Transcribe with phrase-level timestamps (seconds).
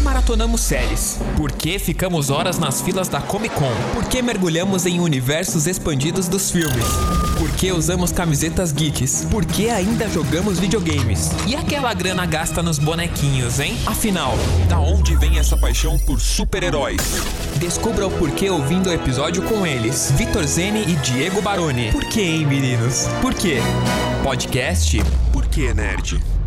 [0.00, 1.18] maratonamos séries?
[1.36, 3.72] Por que ficamos horas nas filas da Comic Con?
[3.94, 6.84] Por que mergulhamos em universos expandidos dos filmes?
[7.38, 9.26] Por que usamos camisetas geeks?
[9.30, 11.30] Por que ainda jogamos videogames?
[11.46, 13.76] E aquela grana gasta nos bonequinhos, hein?
[13.86, 14.34] Afinal,
[14.68, 17.00] da onde vem essa paixão por super-heróis?
[17.56, 21.92] Descubra o porquê ouvindo o episódio com eles, Vitor Zene e Diego Baroni.
[21.92, 23.06] Por que, hein, meninos?
[23.20, 23.58] Por quê?
[24.22, 26.39] Podcast Por que, Nerd?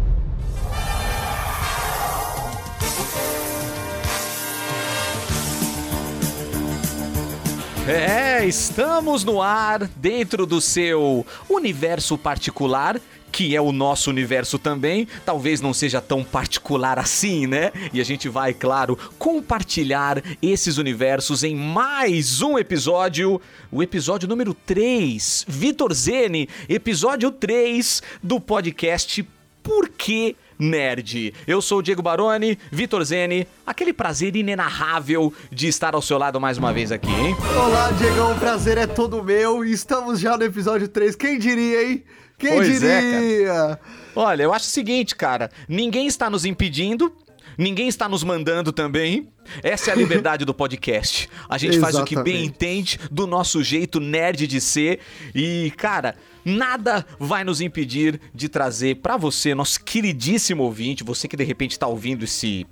[7.86, 12.98] É, estamos no ar, dentro do seu universo particular,
[13.30, 15.06] que é o nosso universo também.
[15.26, 17.74] Talvez não seja tão particular assim, né?
[17.92, 24.54] E a gente vai, claro, compartilhar esses universos em mais um episódio, o episódio número
[24.54, 25.44] 3.
[25.46, 29.28] Vitor Zene, episódio 3 do podcast
[29.62, 31.34] Por que Nerd.
[31.48, 36.40] Eu sou o Diego Baroni, Vitor Zene, aquele prazer inenarrável de estar ao seu lado
[36.40, 37.36] mais uma vez aqui, hein?
[37.56, 39.64] Olá, Diegão, o prazer é todo meu.
[39.64, 41.16] Estamos já no episódio 3.
[41.16, 42.04] Quem diria, hein?
[42.38, 43.80] Quem Pois é, diria?
[44.16, 47.14] Olha, eu acho o seguinte, cara, ninguém está nos impedindo,
[47.58, 49.30] ninguém está nos mandando também.
[49.62, 51.30] Essa é a liberdade do podcast.
[51.48, 55.00] A gente faz o que bem entende, do nosso jeito nerd de ser.
[55.34, 61.38] E, cara, nada vai nos impedir de trazer pra você, nosso queridíssimo ouvinte, você que
[61.38, 62.66] de repente tá ouvindo esse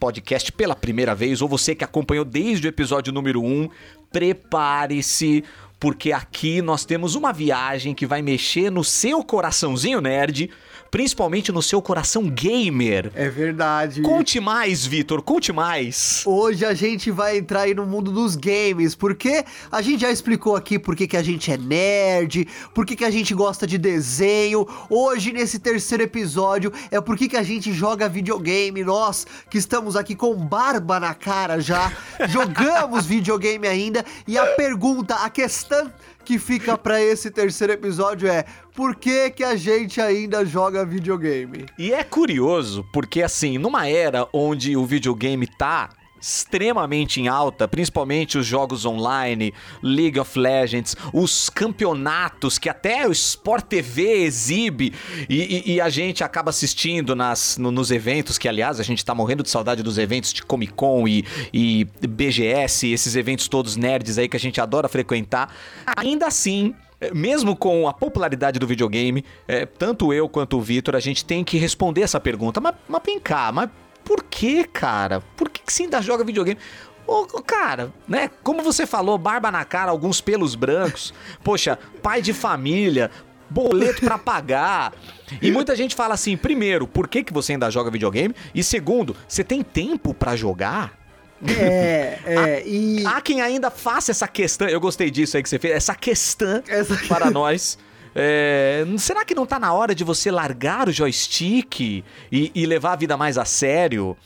[0.00, 3.68] podcast pela primeira vez, ou você que acompanhou desde o episódio número 1,
[4.10, 5.44] prepare-se,
[5.78, 10.50] porque aqui nós temos uma viagem que vai mexer no seu coraçãozinho nerd,
[10.90, 13.10] principalmente no seu coração gamer.
[13.14, 14.02] É verdade.
[14.02, 16.22] Conte mais, Vitor, conte mais.
[16.26, 20.56] Hoje a gente vai entrar aí no mundo dos games, porque a gente já explicou
[20.56, 24.66] aqui por que, a gente é nerd, por que, a gente gosta de desenho.
[24.90, 28.84] Hoje, nesse terceiro episódio, é por que a gente joga videogame.
[28.84, 31.92] Nós que estamos aqui com barba na cara já,
[32.28, 34.04] jogamos videogame ainda.
[34.26, 35.92] E a pergunta, a questão
[36.28, 38.44] que fica pra esse terceiro episódio é:
[38.76, 41.64] por que, que a gente ainda joga videogame?
[41.78, 45.88] E é curioso, porque assim, numa era onde o videogame tá
[46.20, 49.52] extremamente em alta, principalmente os jogos online,
[49.82, 54.92] League of Legends, os campeonatos que até o Sport TV exibe
[55.28, 55.36] e,
[55.66, 59.14] e- e a gente acaba assistindo nas, no- nos eventos, que aliás a gente tá
[59.14, 64.18] morrendo de saudade dos eventos de Comic Con e, e BGS, esses eventos todos nerds
[64.18, 65.54] aí que a gente adora frequentar.
[65.96, 66.74] Ainda assim,
[67.14, 71.44] mesmo com a popularidade do videogame, é, tanto eu quanto o Vitor, a gente tem
[71.44, 72.60] que responder essa pergunta.
[72.60, 73.70] Mas, mas vem cá, mas
[74.08, 75.20] por que, cara?
[75.36, 76.58] Por que, que você ainda joga videogame?
[77.06, 78.30] Ô, cara, né?
[78.42, 81.12] Como você falou, barba na cara, alguns pelos brancos.
[81.44, 83.10] Poxa, pai de família,
[83.50, 84.94] boleto pra pagar.
[85.42, 88.34] E muita gente fala assim, primeiro, por que, que você ainda joga videogame?
[88.54, 90.98] E segundo, você tem tempo pra jogar?
[91.46, 93.06] É, é, e.
[93.06, 94.68] Há quem ainda faça essa questão.
[94.68, 95.74] Eu gostei disso aí que você fez.
[95.74, 97.78] Essa questão Essa- para nós.
[98.14, 102.92] É, será que não tá na hora de você largar o joystick e, e levar
[102.92, 104.16] a vida mais a sério?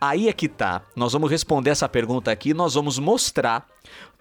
[0.00, 0.82] Aí é que tá.
[0.96, 2.54] Nós vamos responder essa pergunta aqui.
[2.54, 3.66] Nós vamos mostrar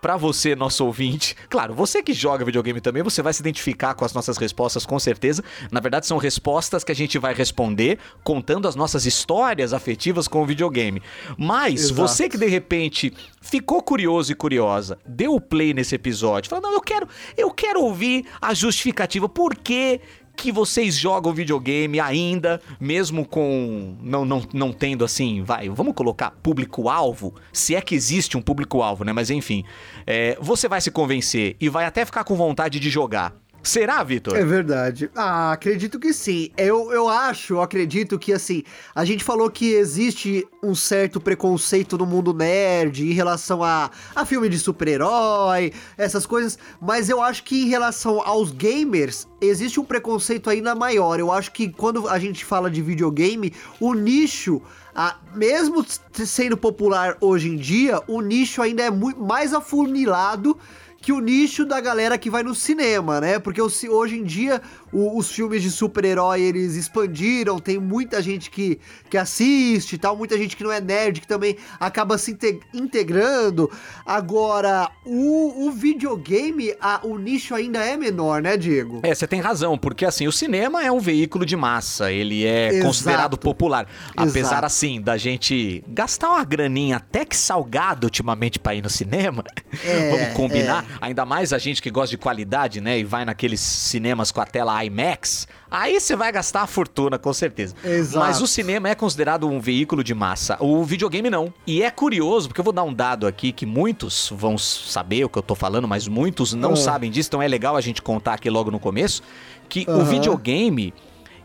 [0.01, 1.35] pra você, nosso ouvinte.
[1.49, 4.99] Claro, você que joga videogame também, você vai se identificar com as nossas respostas, com
[4.99, 5.43] certeza.
[5.71, 10.41] Na verdade, são respostas que a gente vai responder contando as nossas histórias afetivas com
[10.41, 11.01] o videogame.
[11.37, 11.95] Mas Exato.
[11.95, 16.73] você que de repente ficou curioso e curiosa, deu o play nesse episódio, falou: "Não,
[16.73, 17.07] eu quero,
[17.37, 20.01] eu quero ouvir a justificativa por que
[20.35, 26.31] que vocês jogam videogame ainda, mesmo com não, não, não tendo assim, vai, vamos colocar
[26.43, 29.13] público-alvo, se é que existe um público-alvo, né?
[29.13, 29.63] Mas enfim,
[30.05, 33.33] é, você vai se convencer e vai até ficar com vontade de jogar.
[33.63, 34.35] Será, Vitor?
[34.35, 35.09] É verdade.
[35.15, 36.49] Ah, acredito que sim.
[36.57, 38.63] Eu, eu acho, eu acredito que assim,
[38.95, 44.25] a gente falou que existe um certo preconceito no mundo nerd em relação a, a
[44.25, 49.85] filme de super-herói, essas coisas, mas eu acho que em relação aos gamers, existe um
[49.85, 51.19] preconceito ainda maior.
[51.19, 54.61] Eu acho que quando a gente fala de videogame, o nicho.
[54.95, 60.57] ah, mesmo sendo popular hoje em dia, o nicho ainda é muito mais afunilado
[61.01, 63.39] que o nicho da galera que vai no cinema, né?
[63.39, 64.61] Porque hoje em dia
[64.93, 68.79] o- os filmes de super-herói eles expandiram, tem muita gente que,
[69.09, 72.59] que assiste e tal, muita gente que não é nerd que também acaba se inte-
[72.73, 73.69] integrando.
[74.05, 78.99] Agora, o, o videogame, a- o nicho ainda é menor, né, Diego?
[79.03, 82.69] É, você tem razão, porque assim, o cinema é um veículo de massa, ele é
[82.69, 82.85] Exato.
[82.85, 83.87] considerado popular.
[84.15, 84.65] Apesar Exato.
[84.65, 89.43] assim da gente gastar uma graninha até que salgado ultimamente pra ir no cinema,
[89.83, 93.59] É, vamos combinar, ainda mais a gente que gosta de qualidade, né, e vai naqueles
[93.61, 97.75] cinemas com a tela IMAX, aí você vai gastar a fortuna, com certeza.
[97.83, 98.25] Exato.
[98.25, 100.57] Mas o cinema é considerado um veículo de massa.
[100.59, 101.53] O videogame não.
[101.65, 105.29] E é curioso, porque eu vou dar um dado aqui que muitos vão saber o
[105.29, 106.75] que eu tô falando, mas muitos não Ah.
[106.75, 109.21] sabem disso, então é legal a gente contar aqui logo no começo,
[109.69, 110.03] que o Aham.
[110.05, 110.93] videogame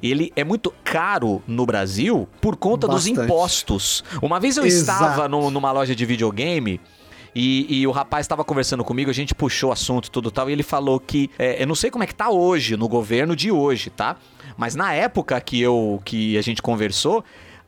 [0.03, 3.25] ele é muito caro no Brasil por conta dos Bastante.
[3.25, 4.05] impostos.
[4.21, 5.03] Uma vez eu Exato.
[5.05, 6.81] estava no- numa loja de videogame
[7.39, 10.49] e, e o rapaz estava conversando comigo, a gente puxou o assunto e tudo tal,
[10.49, 13.37] e ele falou que, é, eu não sei como é que tá hoje, no governo
[13.37, 14.17] de hoje, tá?
[14.57, 17.23] Mas na época que, eu, que a gente conversou,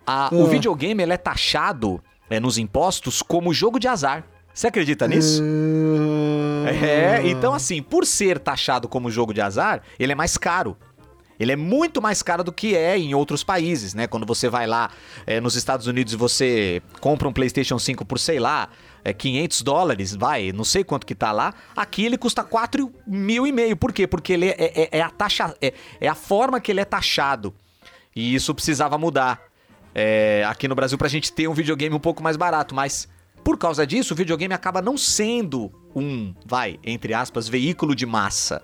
[0.06, 0.48] a- o Ah.
[0.48, 2.00] videogame ele é taxado
[2.30, 4.24] é, nos impostos como jogo de azar.
[4.54, 5.42] Você acredita nisso?
[6.66, 10.76] É, então assim, por ser taxado como jogo de azar, ele é mais caro.
[11.38, 14.08] Ele é muito mais caro do que é em outros países, né?
[14.08, 14.90] Quando você vai lá
[15.24, 18.68] é, nos Estados Unidos e você compra um PlayStation 5 por, sei lá,
[19.08, 21.54] é, 500 dólares, vai, não sei quanto que tá lá.
[21.76, 23.76] Aqui ele custa 4 mil e meio.
[23.76, 24.06] Por quê?
[24.06, 27.54] Porque ele é, é- é a taxa, é, é a forma que ele é taxado.
[28.14, 29.40] E isso precisava mudar
[29.94, 32.74] é, aqui no Brasil pra gente ter um videogame um pouco mais barato.
[32.74, 33.08] Mas
[33.44, 38.62] por causa disso, o videogame acaba não sendo um, vai, entre aspas, veículo de massa.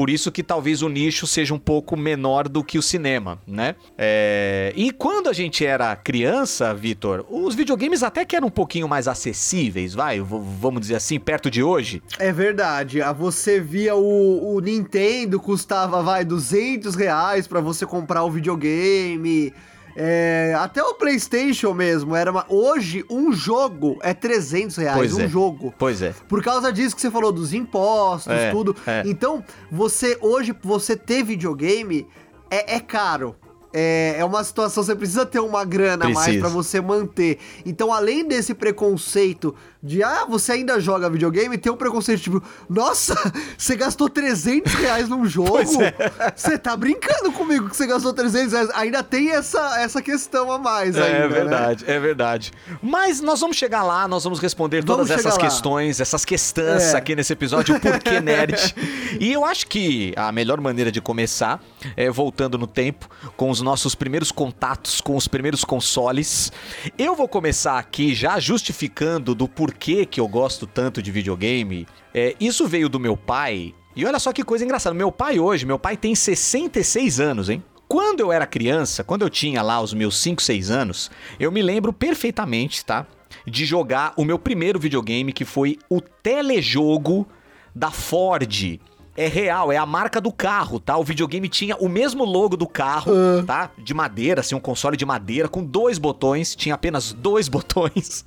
[0.00, 3.74] Por isso que talvez o nicho seja um pouco menor do que o cinema, né?
[3.98, 8.88] É, E quando a gente era criança, Vitor, os videogames até que eram um pouquinho
[8.88, 12.02] mais acessíveis, vai, vamos dizer assim, perto de hoje.
[12.18, 13.02] É verdade.
[13.02, 19.52] Ah, Você via o, o Nintendo custava, vai, 200 reais pra você comprar o videogame.
[20.02, 25.20] É, até o PlayStation mesmo era uma, hoje um jogo é 300 reais Pois um
[25.20, 25.28] é.
[25.28, 25.74] jogo.
[25.78, 26.14] Pois é.
[26.26, 28.74] Por causa disso que você falou dos impostos, É, tudo.
[28.86, 29.02] é.
[29.04, 32.06] Então, você hoje você ter videogame
[32.50, 33.36] é, é caro.
[33.72, 37.38] É, é uma situação, você precisa ter uma grana a mais pra você manter.
[37.64, 43.14] Então, além desse preconceito de, ah, você ainda joga videogame, tem um preconceito tipo, nossa,
[43.56, 45.58] você gastou 300 reais num jogo?
[45.82, 46.32] É.
[46.36, 48.68] Você tá brincando comigo que você gastou 300 reais?
[48.74, 51.28] Ainda tem essa, essa questão a mais ainda, É né?
[51.28, 52.52] verdade, é verdade.
[52.82, 55.40] Mas nós vamos chegar lá, nós vamos responder Vamos todas essas lá.
[55.40, 56.96] questões, essas questões É.
[56.96, 58.74] aqui nesse episódio, o porquê nerd.
[59.18, 61.58] E eu acho que a melhor maneira de começar
[61.96, 66.52] é voltando no tempo com os nossos primeiros contatos com os primeiros consoles.
[66.98, 69.69] Eu vou começar aqui já justificando do porquê
[70.06, 71.86] que eu gosto tanto de videogame.
[72.14, 73.74] É, isso veio do meu pai.
[73.94, 74.94] E olha só que coisa engraçada.
[74.94, 77.62] Meu pai hoje, meu pai tem 66 anos, hein?
[77.88, 81.60] Quando eu era criança, quando eu tinha lá os meus 5, 6 anos, eu me
[81.60, 83.04] lembro perfeitamente, tá?
[83.44, 87.26] De jogar o meu primeiro videogame, que foi o telejogo
[87.74, 88.80] da Ford.
[89.16, 90.96] É real, é a marca do carro, tá?
[90.96, 93.12] O videogame tinha o mesmo logo do carro,
[93.46, 93.70] tá?
[93.76, 98.24] De madeira, assim, um console de madeira com dois botões, tinha apenas dois botões.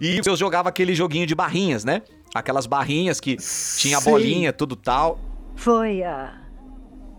[0.00, 2.02] e eu jogava aquele joguinho de barrinhas, né?
[2.34, 3.36] Aquelas barrinhas que
[3.78, 4.10] tinha a Sim.
[4.10, 5.18] bolinha, tudo tal.
[5.54, 6.34] Foi há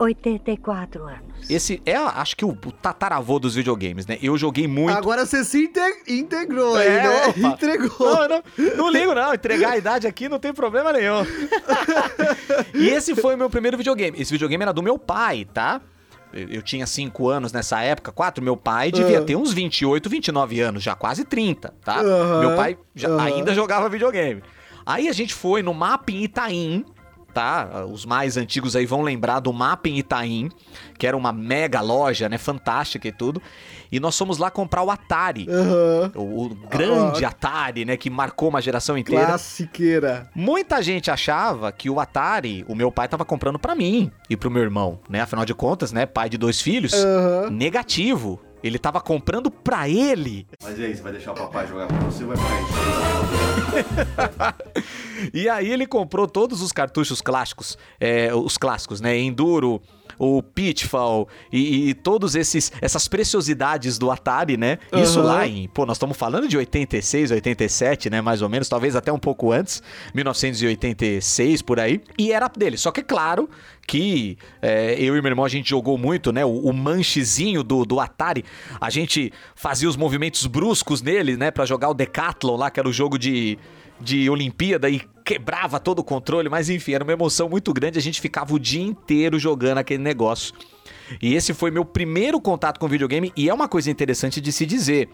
[0.03, 1.49] 84 anos.
[1.49, 4.17] Esse é, acho que o, o tataravô dos videogames, né?
[4.21, 4.95] Eu joguei muito.
[4.97, 7.25] Agora você se inte- integrou É, aí, né?
[7.27, 7.39] opa.
[7.39, 7.89] Entregou.
[7.99, 11.25] Não, não, não ligo não, entregar a idade aqui não tem problema nenhum.
[12.73, 14.19] e esse foi o meu primeiro videogame.
[14.19, 15.81] Esse videogame era do meu pai, tá?
[16.33, 18.43] Eu eu tinha 5 anos nessa época, 4.
[18.43, 19.23] Meu pai devia Ah.
[19.23, 21.99] ter uns 28, 29 anos, já quase 30, tá?
[21.99, 23.21] Aham, Meu pai já- aham.
[23.23, 24.41] ainda jogava videogame.
[24.85, 26.85] Aí a gente foi no Mapping Itaim,
[27.33, 27.85] tá?
[27.85, 30.49] Os mais antigos aí vão lembrar do Mapping Itaim,
[30.97, 32.37] que era uma mega loja, né?
[32.37, 33.41] Fantástica e tudo.
[33.91, 35.47] E nós fomos lá comprar o Atari.
[35.49, 36.11] Aham.
[36.15, 37.97] O, o grande Atari, né?
[37.97, 39.25] Que marcou uma geração inteira.
[39.25, 40.29] Classiqueira.
[40.35, 44.51] Muita gente achava que o Atari, o meu pai tava comprando pra mim e pro
[44.51, 45.21] meu irmão, né?
[45.21, 46.05] Afinal de contas, né?
[46.05, 46.93] Pai de dois filhos.
[46.93, 47.49] Aham.
[47.49, 48.39] Negativo.
[48.63, 50.47] Ele tava comprando pra ele.
[50.63, 52.53] Mas e aí, você vai deixar o papai jogar com você ou vai ficar
[55.33, 59.17] E aí ele comprou todos os cartuchos clássicos, é, os clássicos, né?
[59.17, 59.81] Enduro,
[60.17, 64.79] o Pitfall e, e todos esses essas preciosidades do Atari, né?
[64.93, 68.95] Isso lá em, pô, nós estamos falando de 86, 87, né, mais ou menos, talvez
[68.95, 69.81] até um pouco antes,
[70.13, 72.01] 1986 por aí.
[72.17, 72.77] E era dele.
[72.77, 73.49] Só que é claro
[73.85, 76.45] que é, eu e meu irmão a gente jogou muito, né?
[76.45, 78.45] O, o manchezinho do, do Atari,
[78.79, 81.51] a gente fazia os movimentos bruscos nele, né?
[81.51, 83.57] Pra jogar o Decathlon lá, que era o jogo de
[84.03, 88.01] de Olimpíada e quebrava todo o controle, mas enfim, era uma emoção muito grande, a
[88.01, 90.53] gente ficava o dia inteiro jogando aquele negócio.
[91.21, 94.65] E esse foi meu primeiro contato com videogame e é uma coisa interessante de se
[94.65, 95.09] dizer.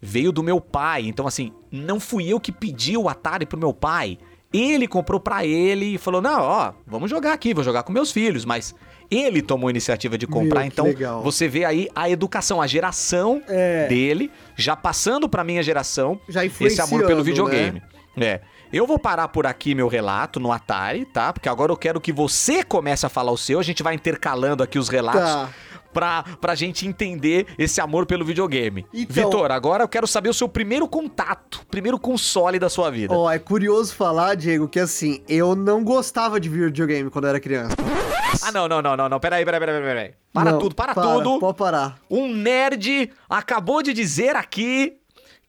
[0.00, 3.72] Veio do meu pai, então assim, não fui eu que pedi o Atari pro meu
[3.74, 4.18] pai.
[4.52, 8.10] Ele comprou pra ele e falou: "Não, ó, vamos jogar aqui, vou jogar com meus
[8.10, 8.74] filhos", mas
[9.10, 11.22] ele tomou a iniciativa de comprar, Meu, então legal.
[11.22, 13.86] você vê aí a educação, a geração É.
[13.88, 17.82] dele já passando pra minha geração Já esse amor pelo influenciando, videogame.
[18.16, 18.40] É.
[18.72, 21.32] Eu vou parar por aqui meu relato no Atari, tá?
[21.32, 23.58] Porque agora eu quero que você comece a falar o seu.
[23.58, 25.20] A gente vai intercalando aqui os relatos.
[25.20, 25.48] Tá.
[25.92, 28.86] Pra, pra gente entender esse amor pelo videogame.
[28.94, 33.12] Então- Vitor, agora eu quero saber o seu primeiro contato, primeiro console da sua vida.
[33.12, 37.40] Ó, é curioso falar, Diego, que assim, eu não gostava de videogame quando eu era
[37.40, 37.74] criança.
[38.40, 39.18] Ah, não, não, não, não, não.
[39.18, 39.94] Peraí, peraí, peraí, peraí.
[39.96, 40.14] peraí.
[40.32, 41.40] Para Não, tudo, para, tudo.
[41.40, 41.98] Pode parar.
[42.08, 44.92] Um nerd acabou de dizer aqui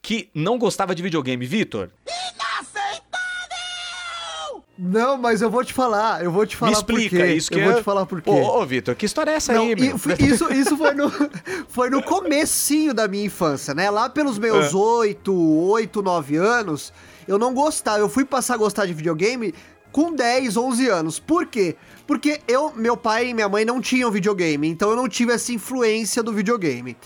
[0.02, 1.46] que não gostava de videogame.
[1.46, 1.88] Vitor,
[4.78, 7.34] Não, mas eu vou te falar, eu vou te falar me explica por quê.
[7.34, 8.30] isso que eu vou é- te falar por quê.
[8.30, 9.96] Ô, ô, Vitor, que história é essa Não, aí, meu?
[9.96, 11.10] isso, isso foi no,
[11.68, 13.90] foi no comecinho da minha infância, né?
[13.90, 14.76] Lá pelos meus É.
[14.76, 16.92] oito, oito, nove anos,
[17.28, 17.98] eu não gostava.
[17.98, 19.54] Eu fui passar a gostar de videogame
[19.92, 21.18] com 10, 11 anos.
[21.20, 21.76] Por quê?
[22.06, 25.52] Porque eu, meu pai e minha mãe não tinham videogame, então eu não tive essa
[25.52, 26.96] influência do videogame.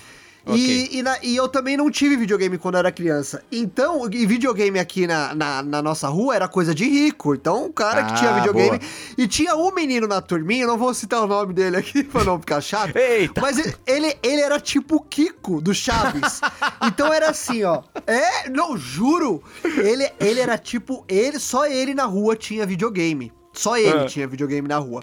[0.47, 0.57] Ok.
[0.59, 3.43] E, e, na- e eu também não tive videogame quando eu era criança.
[3.51, 7.35] Então, e videogame aqui na, na, na nossa rua era coisa de rico.
[7.35, 8.79] Então, o cara que tinha Ah, videogame.
[8.79, 8.81] boa.
[9.19, 12.39] E tinha um menino na turminha, não vou citar o nome dele aqui pra não
[12.39, 12.97] ficar chato.
[12.97, 13.41] Eita.
[13.41, 16.41] Mas ele, ele, ele era tipo o Kiko do Chaves.
[16.87, 17.83] então era assim, ó.
[18.07, 19.43] É, não, juro.
[19.65, 21.05] Ele, ele era tipo.
[21.09, 23.33] ele Só ele na rua tinha videogame.
[23.53, 24.07] Só ele Ah.
[24.07, 25.03] tinha videogame na rua.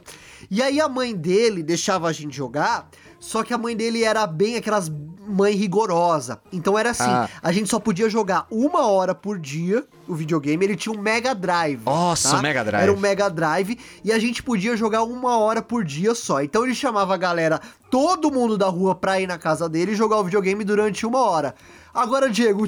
[0.50, 2.88] E aí a mãe dele deixava a gente jogar.
[3.24, 4.92] Só que a mãe dele era bem aquelas
[5.26, 6.42] mãe rigorosa.
[6.52, 7.30] Então era assim, Ah.
[7.42, 10.66] a gente só podia jogar uma hora por dia o videogame.
[10.66, 11.82] Ele tinha um Mega Drive.
[11.86, 12.40] Nossa, tá?
[12.40, 12.84] o Mega Drive.
[12.84, 16.44] Era um Mega Drive e a gente podia jogar uma hora por dia só.
[16.44, 19.96] Então ele chamava a galera, todo mundo da rua pra ir na casa dele e
[19.96, 21.56] jogar o videogame durante uma hora.
[21.94, 22.68] Agora, Diego,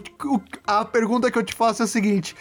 [0.65, 2.33] a pergunta que eu te faço é a seguinte.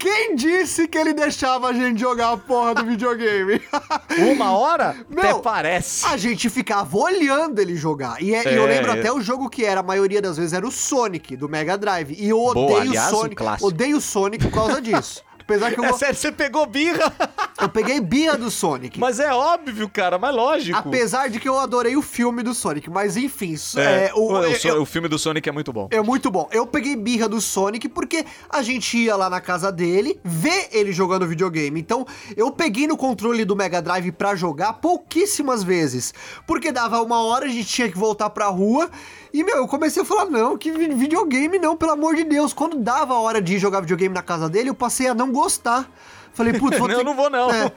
[0.00, 3.60] Quem disse que ele deixava a gente jogar a porra do videogame?
[4.32, 4.96] Uma hora?
[5.10, 6.06] Meu, Até parece.
[6.06, 8.20] A gente ficava olhando ele jogar.
[8.22, 8.98] E, é- É, eu lembro é.
[8.98, 12.12] até o jogo que era, a maioria das vezes era o Sonic, do Mega Drive.
[12.18, 13.36] E eu Boa, odeio aliás, um Sonic.
[13.36, 13.68] clássico.
[13.68, 15.22] odeio o Sonic por causa disso.
[15.38, 17.12] Apesar que eu, É go- sério, você pegou birra?
[17.60, 18.98] eu peguei birra do Sonic.
[18.98, 20.78] Mas é óbvio, cara, mas lógico.
[20.78, 24.44] Apesar de que eu adorei o filme do Sonic, mas enfim, É, é, o, o,
[24.44, 25.88] eu- o so- o filme do Sonic é muito bom.
[25.90, 26.48] é muito bom.
[26.52, 30.92] Eu peguei birra do Sonic porque a gente ia lá na casa dele ver ele
[30.92, 31.80] jogando videogame.
[31.80, 36.12] Então, eu peguei no controle do Mega Drive pra jogar pouquíssimas vezes.
[36.46, 38.90] Porque dava uma hora, a gente tinha que voltar pra rua.
[39.32, 42.52] E, meu, eu comecei a falar, não, que vi- videogame não, pelo amor de Deus.
[42.52, 45.30] Quando dava a hora de ir jogar videogame na casa dele, eu passei a não
[45.32, 45.88] gostar.
[46.32, 47.00] Falei, putz, vou Não, ter...
[47.00, 47.50] eu não vou, não.
[47.50, 47.72] É.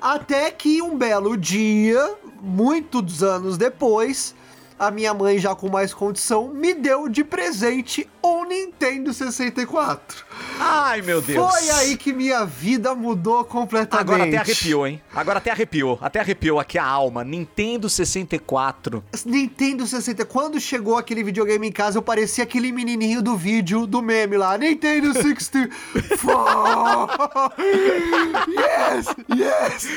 [0.00, 4.34] Até que um belo dia, muitos anos depois,
[4.78, 10.24] a minha mãe, já com mais condição, me deu de presente um Nintendo 64.
[10.58, 11.50] Ai, meu Deus.
[11.52, 14.00] Foi aí que minha vida mudou completamente.
[14.00, 15.02] Agora até arrepiou, hein?
[15.14, 15.98] Agora até arrepiou.
[16.00, 17.24] Até arrepiou aqui a alma.
[17.24, 19.02] Nintendo 64.
[19.26, 24.00] Nintendo 60, quando chegou aquele videogame em casa, eu parecia aquele menininho do vídeo do
[24.00, 24.56] meme lá.
[24.56, 25.74] Nintendo 64.
[28.48, 29.88] yes, yes.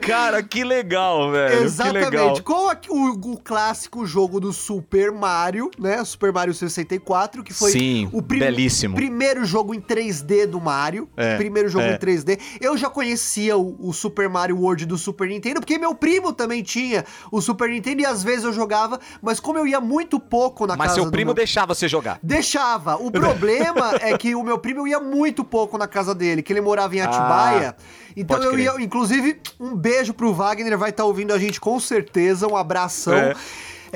[0.00, 1.58] Cara, que legal, velho.
[1.58, 2.04] Que Exatamente.
[2.10, 2.42] legal.
[2.42, 6.04] Com a- o, o clássico jogo do Super Mario, né?
[6.04, 8.94] Super Mario 64, que foi Sim, o prim- belíssimo.
[8.96, 11.08] primeiro jogo em 3D do Mario.
[11.16, 11.94] É, primeiro jogo é.
[11.94, 12.38] em 3D.
[12.60, 16.62] Eu já conhecia o, o Super Mario World do Super Nintendo, porque meu primo também
[16.62, 20.66] tinha o Super Nintendo e às vezes eu jogava, mas como eu ia muito pouco
[20.66, 21.34] na Mas casa seu do primo meu...
[21.34, 22.18] deixava você jogar.
[22.22, 22.96] Deixava.
[22.96, 26.60] O problema é que o meu primo ia muito pouco na casa dele, que ele
[26.60, 27.76] morava em Ah, Atibaia.
[28.16, 28.64] então pode eu crer.
[28.64, 33.14] ia, inclusive, um beijo pro Wagner, vai estar ouvindo a gente com certeza, um abração.
[33.14, 33.34] É.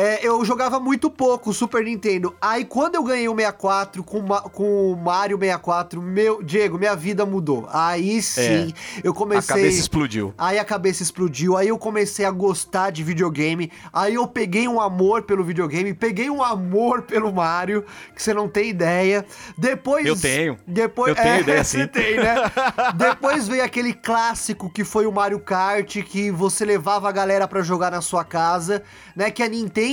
[0.00, 2.32] É, eu jogava muito pouco Super Nintendo.
[2.40, 7.26] Aí quando eu ganhei o 64 com, com o Mario 64, meu, Diego, minha vida
[7.26, 7.68] mudou.
[7.72, 9.52] Aí sim, eu comecei.
[9.52, 9.58] É.
[9.58, 10.34] A cabeça explodiu.
[10.38, 14.80] Aí a cabeça explodiu, aí eu comecei a gostar de videogame, aí eu peguei um
[14.80, 19.26] amor pelo videogame, peguei um amor pelo Mario, que você não tem ideia.
[19.56, 20.06] Depois.
[20.06, 20.56] Eu tenho.
[20.64, 21.88] Depois, Eu tenho é, ideia, Você sim.
[21.88, 22.36] tem, né?
[22.94, 27.62] Depois veio aquele clássico que foi o Mario Kart, que você levava a galera pra
[27.62, 28.84] jogar na sua casa,
[29.16, 29.28] né?
[29.28, 29.87] Que a Nintendo,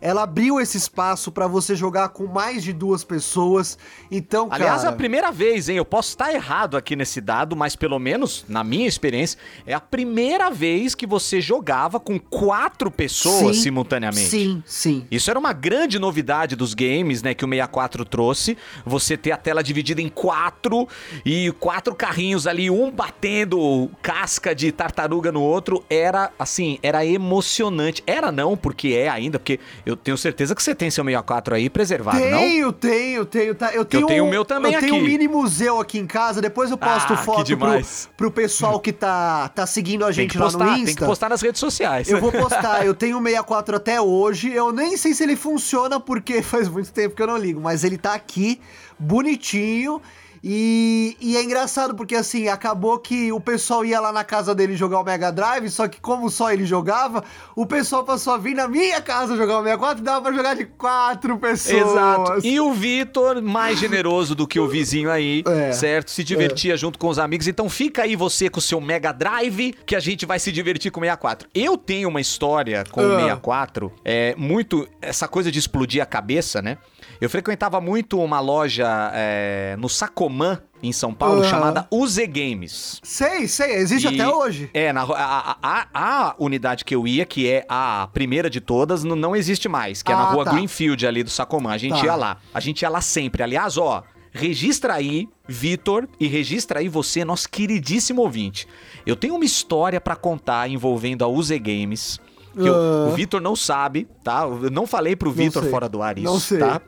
[0.00, 3.78] ela abriu esse espaço pra você jogar com mais de duas pessoas.
[4.10, 4.94] Então, Aliás, é cara.
[4.94, 5.76] a primeira vez, hein?
[5.76, 9.80] Eu posso estar errado aqui nesse dado, mas pelo menos, na minha experiência, é a
[9.80, 14.28] primeira vez que você jogava com quatro pessoas Sim, simultaneamente.
[14.28, 15.06] Sim, sim.
[15.10, 18.56] Isso era uma grande novidade dos games, né, que o 64 trouxe.
[18.84, 20.88] Você ter a tela dividida em quatro
[21.24, 28.02] e quatro carrinhos ali, um batendo casca de tartaruga no outro, era assim, era emocionante.
[28.06, 31.70] Era não, porque é ainda, porque eu tenho certeza que você tem seu 64 aí
[31.70, 32.38] preservado, não?
[32.38, 33.54] Tenho, tenho, tenho.
[33.54, 35.02] Tá, eu tenho, tenho um- o meu também Eu tenho aqui.
[35.02, 36.40] um mini museu aqui em casa.
[36.40, 37.80] Depois eu posto Ah, foto pro,
[38.16, 40.86] pro pessoal que tá, tá seguindo a gente que lá postar, no Insta.
[40.86, 42.08] tem que postar nas redes sociais.
[42.08, 44.52] Eu vou postar, eu tenho o 64 até hoje.
[44.52, 47.84] Eu nem sei se ele funciona porque faz muito tempo que eu não ligo, mas
[47.84, 48.60] ele tá aqui,
[48.98, 50.00] bonitinho.
[50.42, 54.76] E, e é engraçado porque assim, acabou que o pessoal ia lá na casa dele
[54.76, 57.24] jogar o Mega Drive, só que como só ele jogava,
[57.56, 60.54] o pessoal passou a vir na minha casa jogar o 64 e dava pra jogar
[60.54, 61.90] de quatro pessoas.
[61.90, 62.46] Exato.
[62.46, 65.72] E o Vitor, mais generoso do que o vizinho aí, É.
[65.72, 66.10] certo?
[66.10, 67.48] Se divertia junto com os amigos.
[67.48, 70.90] Então fica aí você com o seu Mega Drive, que a gente vai se divertir
[70.92, 71.48] com o 64.
[71.54, 73.16] Eu tenho uma história com o Ah.
[73.20, 76.78] 64, é muito essa coisa de explodir a cabeça, né?
[77.20, 81.44] Eu frequentava muito uma loja é, no Sacomã, em São Paulo, Ah.
[81.44, 83.00] chamada UZ Games.
[83.02, 84.70] Sei, sei, existe E- até hoje.
[84.72, 89.02] É, na, a, a- a- unidade que eu ia, que é a primeira de todas,
[89.04, 90.52] n- não existe mais, que é na Ah, rua tá.
[90.52, 91.70] Greenfield ali do Sacomã.
[91.72, 92.04] A gente Tá.
[92.06, 92.36] ia lá.
[92.54, 93.42] A gente ia lá sempre.
[93.42, 98.68] Aliás, ó, registra aí, Vitor, e registra aí você, nosso queridíssimo ouvinte.
[99.04, 102.20] Eu tenho uma história pra contar envolvendo a UZ Games.
[102.58, 103.08] Que eu- Ah.
[103.08, 104.42] o Vitor não sabe, tá?
[104.42, 106.58] Eu não falei pro Vitor fora do ar isso, Não sei.
[106.58, 106.80] tá?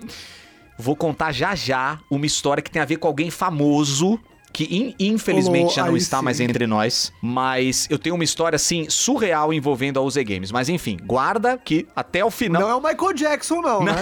[0.79, 4.19] Vou contar já já uma história que tem a ver com alguém famoso.
[4.53, 6.25] Que in- infelizmente já não está sim.
[6.25, 7.13] mais entre nós.
[7.23, 10.51] Mas eu tenho uma história, assim, surreal envolvendo a UZ Games.
[10.51, 12.61] Mas enfim, guarda que até o final.
[12.61, 13.93] Não é o Michael Jackson, não, né?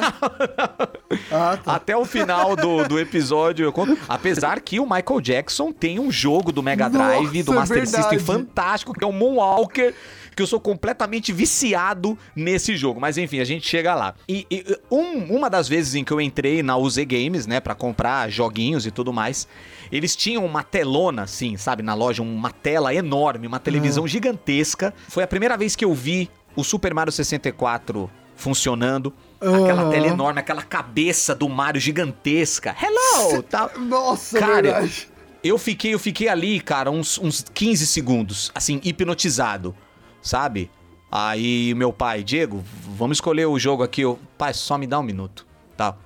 [1.30, 1.74] Ah, tá.
[1.74, 3.98] Até o final do, do episódio eu conto.
[4.08, 7.86] Apesar que o Michael Jackson tem um jogo do Mega Drive, do Nossa, é Master
[7.86, 8.24] System verdade.
[8.24, 9.94] fantástico, que é o Moonwalker.
[10.38, 13.00] Que eu sou completamente viciado nesse jogo.
[13.00, 14.14] Mas enfim, a gente chega lá.
[14.28, 17.74] E, e, um- uma das vezes em que eu entrei na UZ Games, né, pra
[17.74, 19.48] comprar joguinhos e tudo mais,
[19.90, 24.06] eles tinham uma telona, assim, sabe, na loja, uma tela enorme, uma televisão Ah.
[24.06, 24.94] gigantesca.
[25.08, 29.12] Foi a primeira vez que eu vi o Super Mario 64 funcionando.
[29.40, 29.90] Aquela Aham.
[29.90, 32.76] tela enorme, aquela cabeça do Mario gigantesca.
[32.80, 33.42] Hello!
[33.42, 33.72] Tal.
[33.76, 35.08] Nossa, Cara, verdade.
[35.42, 39.74] Eu fiquei, eu fiquei ali, cara, uns, uns 15 segundos, assim, hipnotizado,
[40.22, 40.70] sabe?
[41.10, 42.62] Aí meu pai, Diego,
[42.96, 44.02] vamos escolher o jogo aqui.
[44.02, 45.46] Eu, pai, só me dá um minuto,
[45.76, 45.98] tal.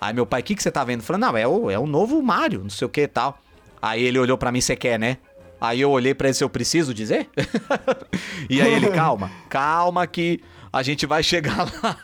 [0.00, 1.02] Aí meu pai, o que, que você tá vendo?
[1.02, 3.38] Falando, não, é o, é o novo Mario, não sei o que tal.
[3.80, 5.18] Aí ele olhou pra mim, você quer, né?
[5.60, 7.28] Aí eu olhei pra ele, eu preciso dizer?
[8.50, 10.40] e aí ele, calma, calma que
[10.72, 11.96] a gente vai chegar lá.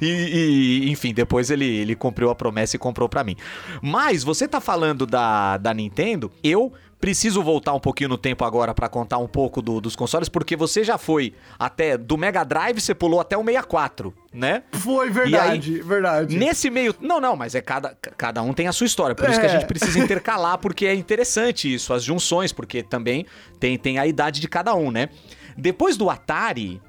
[0.00, 3.34] e, e, enfim, depois ele, ele cumpriu a promessa e comprou pra mim.
[3.82, 8.74] Mas você tá falando da, da Nintendo, eu preciso voltar um pouquinho no tempo agora
[8.74, 12.80] pra contar um pouco do- dos consoles, porque você já foi até do Mega Drive,
[12.80, 14.64] você pulou até o 64, né?
[14.72, 16.36] Foi verdade, verdade.
[16.36, 16.94] Nesse meio.
[17.00, 19.14] Não, não, mas é cada, cada um tem a sua história.
[19.14, 19.52] Por isso que a É.
[19.52, 23.26] gente precisa intercalar, porque é interessante isso, as junções, porque também
[23.60, 25.08] tem, tem a idade de cada um, né?
[25.56, 26.80] Depois do Atari,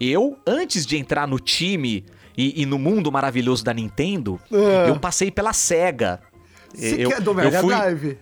[0.00, 2.04] eu, antes de entrar no time
[2.36, 4.88] e, e no mundo maravilhoso da Nintendo, É.
[4.90, 6.20] eu passei pela SEGA.
[6.74, 8.18] Você eu, quer do eu Mega fui- Drive?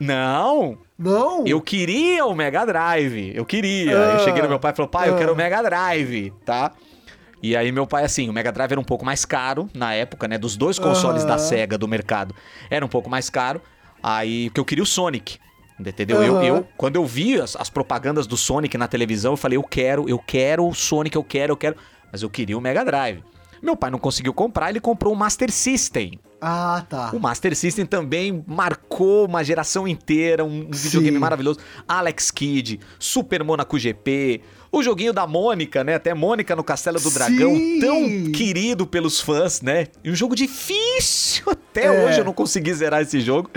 [0.00, 1.44] Não, Não?
[1.46, 3.32] eu queria o Mega Drive.
[3.34, 3.96] Eu queria.
[3.96, 4.12] Ah.
[4.14, 5.18] eu cheguei no meu pai e falei, pai, eu Ah.
[5.18, 6.72] quero o Mega Drive, tá?
[7.42, 10.26] E aí meu pai, assim, o Mega Drive era um pouco mais caro na época,
[10.26, 10.38] né?
[10.38, 11.32] Dos dois consoles Aham.
[11.32, 12.34] da SEGA do mercado.
[12.70, 13.60] Era um pouco mais caro.
[14.02, 15.38] Aí, porque eu queria o Sonic.
[15.78, 16.22] Entendeu?
[16.22, 19.62] Eu, eu, quando eu vi as, as propagandas do Sonic na televisão, eu falei, eu
[19.62, 21.76] quero, eu quero o Sonic, eu quero, eu quero.
[22.12, 23.22] Mas eu queria o Mega Drive.
[23.64, 26.20] Meu pai não conseguiu comprar, ele comprou o Master System.
[26.38, 27.10] Ah, tá.
[27.14, 31.60] O Master System também marcou uma geração inteira, um videogame maravilhoso.
[31.88, 34.42] Alex Kidd, Super Monaco GP,
[34.78, 35.94] o joguinho da Mônica, né?
[35.94, 37.80] Até Mônica no Castelo do Dragão, Sim!
[37.80, 39.88] tão querido pelos fãs, né?
[40.02, 41.90] E um jogo difícil, até É.
[42.06, 43.50] hoje eu não consegui zerar esse jogo.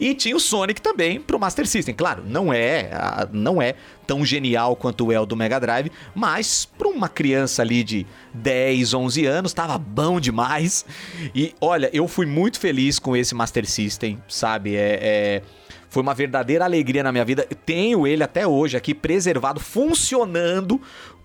[0.00, 1.94] E tinha o Sonic também pro Master System.
[1.94, 2.90] Claro, não é,
[3.32, 3.74] não é
[4.06, 8.92] tão genial quanto é o do Mega Drive, mas pra uma criança ali de 10,
[8.94, 10.84] 11 anos, tava bom demais.
[11.34, 14.76] E olha, eu fui muito feliz com esse Master System, sabe?
[14.76, 15.42] É, é-
[15.94, 17.46] foi uma verdadeira alegria na minha vida.
[17.64, 20.80] Tenho ele até hoje aqui preservado, funcionando.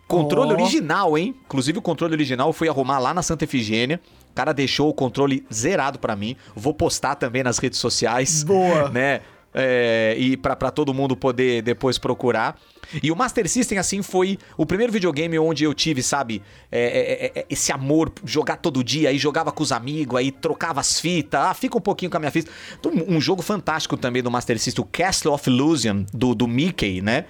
[0.07, 0.53] Controle Ó.
[0.53, 1.33] original, hein?
[1.45, 3.99] Inclusive o controle original eu fui arrumar lá na Santa Efigênia.
[4.31, 6.35] O cara deixou o controle zerado pra mim.
[6.55, 8.43] Vou postar também nas redes sociais.
[8.43, 8.89] Boa.
[8.93, 9.21] Né?
[9.53, 12.59] É, e pra todo mundo poder depois procurar.
[13.01, 17.39] E o Master System, assim, foi o primeiro videogame onde eu tive, sabe, é, é,
[17.39, 21.39] é, esse amor, jogar todo dia, aí jogava com os amigos, aí trocava as fitas,
[21.41, 22.51] ah, fica um pouquinho com a minha fita.
[22.79, 27.01] Então, Um jogo fantástico também do Master System, o Castle of Illusion, do, do Mickey,
[27.01, 27.25] né?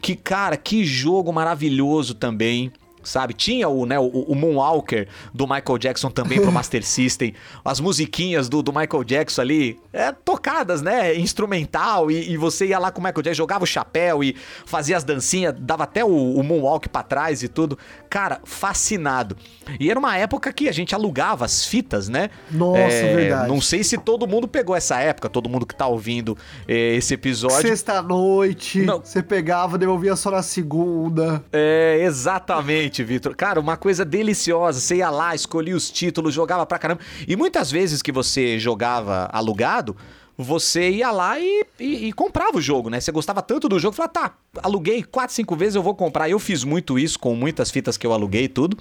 [0.00, 2.72] Que, cara, que jogo maravilhoso também.
[3.04, 3.34] Sabe?
[3.34, 7.34] Tinha o, né, o, o Moonwalker do Michael Jackson também pro Master System.
[7.64, 11.14] As musiquinhas do, do Michael Jackson ali, é, tocadas, né?
[11.14, 12.10] Instrumental.
[12.10, 15.04] E, e você ia lá com o Michael Jackson, jogava o chapéu e fazia as
[15.04, 17.78] dancinhas, dava até o, o Moonwalk pra trás e tudo.
[18.08, 19.36] Cara, fascinado.
[19.78, 22.30] E era uma época que a gente alugava as fitas, né?
[22.50, 23.48] Nossa, verdade.
[23.48, 26.36] Não sei se todo mundo pegou essa época, todo mundo que tá ouvindo
[26.68, 27.68] eh, esse episódio.
[27.68, 31.44] Sexta-noite, você pegava, devolvia só na segunda.
[31.52, 33.34] É, exatamente, Vitor.
[33.34, 34.78] Cara, uma coisa deliciosa.
[34.80, 37.00] Você ia lá, escolhia os títulos, jogava pra caramba.
[37.26, 39.96] E muitas vezes que você jogava alugado,
[40.36, 43.00] você ia lá e, e- e comprava o jogo, né?
[43.00, 46.28] Você gostava tanto do jogo, falava, tá, aluguei quatro, cinco vezes, eu vou comprar.
[46.28, 48.76] Eu fiz muito isso com muitas fitas que eu aluguei e tudo.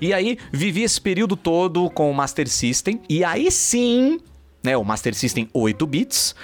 [0.00, 3.00] E aí, vivi esse período todo com o Master System.
[3.10, 4.18] E aí sim,
[4.64, 6.34] né, o Master System 8 bits.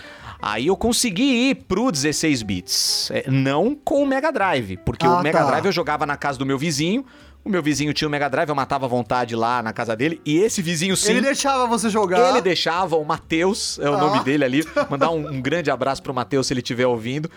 [0.43, 3.11] Aí eu consegui ir pro 16 bits.
[3.13, 5.45] É, não com o Mega Drive, porque Ah, o Mega tá.
[5.47, 7.05] Drive eu jogava na casa do meu vizinho.
[7.45, 10.21] O meu vizinho tinha o Mega Drive, eu matava à vontade lá na casa dele.
[10.25, 11.11] E esse vizinho sim.
[11.13, 12.31] Ele deixava você jogar.
[12.31, 13.99] Ele deixava, o Matheus, é o Ah.
[13.99, 14.65] nome dele ali.
[14.91, 17.29] Mandar um, um grande abraço pro Matheus se ele estiver ouvindo.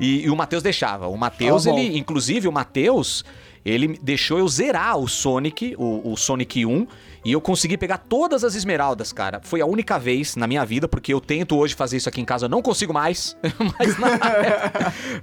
[0.00, 1.06] E, e o Matheus deixava.
[1.06, 1.78] O Matheus, bom.
[1.78, 3.24] ele, inclusive, o Matheus,
[3.64, 6.86] ele deixou eu zerar o Sonic, o, o Sonic 1.
[7.24, 9.40] E eu consegui pegar todas as esmeraldas, cara.
[9.42, 12.24] Foi a única vez na minha vida, porque eu tento hoje fazer isso aqui em
[12.24, 13.36] casa, eu não consigo mais.
[13.78, 14.08] Mas na,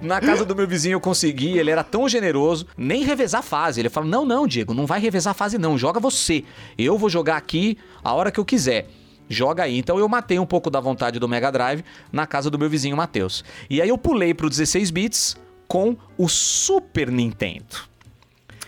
[0.00, 3.80] na casa do meu vizinho eu consegui, ele era tão generoso, nem revezar fase.
[3.80, 5.76] Ele falou: Não, não, Diego, não vai revezar fase, não.
[5.76, 6.44] Joga você.
[6.78, 8.88] Eu vou jogar aqui a hora que eu quiser.
[9.28, 9.78] Joga aí.
[9.78, 12.96] Então eu matei um pouco da vontade do Mega Drive na casa do meu vizinho
[12.96, 13.44] Matheus.
[13.68, 15.36] E aí eu pulei pro 16 bits
[15.68, 17.89] com o Super Nintendo.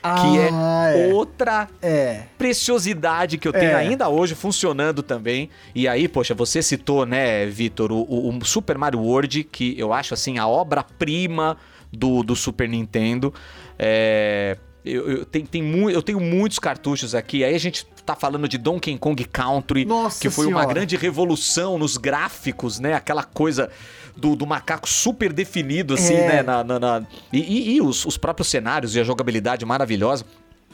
[0.03, 2.23] Que Ah, é, outra É.
[2.37, 3.75] preciosidade que eu tenho É.
[3.75, 5.49] ainda hoje funcionando também.
[5.75, 10.13] E aí, poxa, você citou, né, Vitor, o, o- Super Mario World, que eu acho
[10.13, 11.57] assim a obra-prima
[11.93, 13.33] do, do Super Nintendo.
[13.79, 17.45] É, eu, eu, tem, tem mu- eu tenho muitos cartuchos aqui.
[17.45, 20.75] Aí a gente tá falando de Donkey Kong Country, Nossa que foi uma Senhora.
[20.75, 22.95] grande revolução nos gráficos, né?
[22.95, 23.71] Aquela coisa
[24.17, 26.29] do, do macaco super definido, assim, É.
[26.29, 26.43] né?
[26.43, 30.25] na- na- na- E, e- e os, os próprios cenários e a jogabilidade maravilhosa.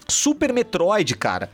[0.08, 1.50] Super Metroid, cara.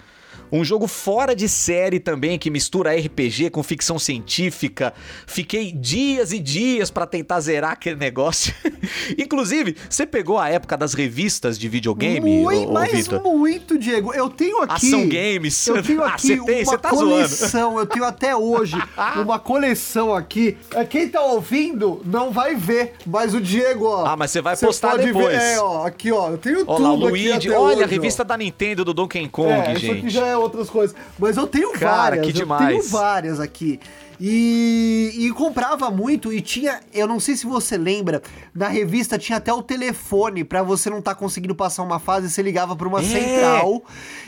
[0.52, 4.94] Um jogo fora de série também, que mistura RPG com ficção científica.
[5.26, 8.54] Fiquei dias e dias pra tentar zerar aquele negócio.
[9.18, 13.22] Inclusive, você pegou a época das revistas de videogame, Muito, ô, mas Vitor?
[13.22, 14.12] muito, Diego.
[14.14, 14.86] Eu tenho aqui.
[14.86, 15.66] Ação Games.
[15.66, 16.62] Eu tenho Ah, aqui você tem?
[16.64, 17.10] uma tá zoando.
[17.10, 17.78] coleção.
[17.78, 18.76] Eu tenho até hoje
[19.22, 20.56] uma coleção aqui.
[20.74, 24.04] É, Quem tá ouvindo não vai ver, mas o Diego, ó.
[24.06, 25.26] Ah, mas você vai postar depois.
[25.28, 26.30] Ver, é, ó, aqui, ó.
[26.30, 27.48] Eu tenho Olha lá, tudo o aqui Luigi.
[27.48, 27.86] até Olha, a hoje, ó.
[27.86, 30.10] revista da Nintendo do Donkey Kong, É, isso aqui gente.
[30.10, 30.94] já é outras coisas.
[31.18, 32.22] Mas eu tenho Cara, várias.
[32.24, 32.90] que Eu tenho demais.
[32.90, 33.80] várias aqui.
[34.20, 38.22] E, e comprava muito e tinha, eu não sei se você lembra,
[38.54, 42.42] na revista tinha até o telefone pra você não estar conseguindo passar uma fase, você
[42.42, 43.82] ligava pra uma É, central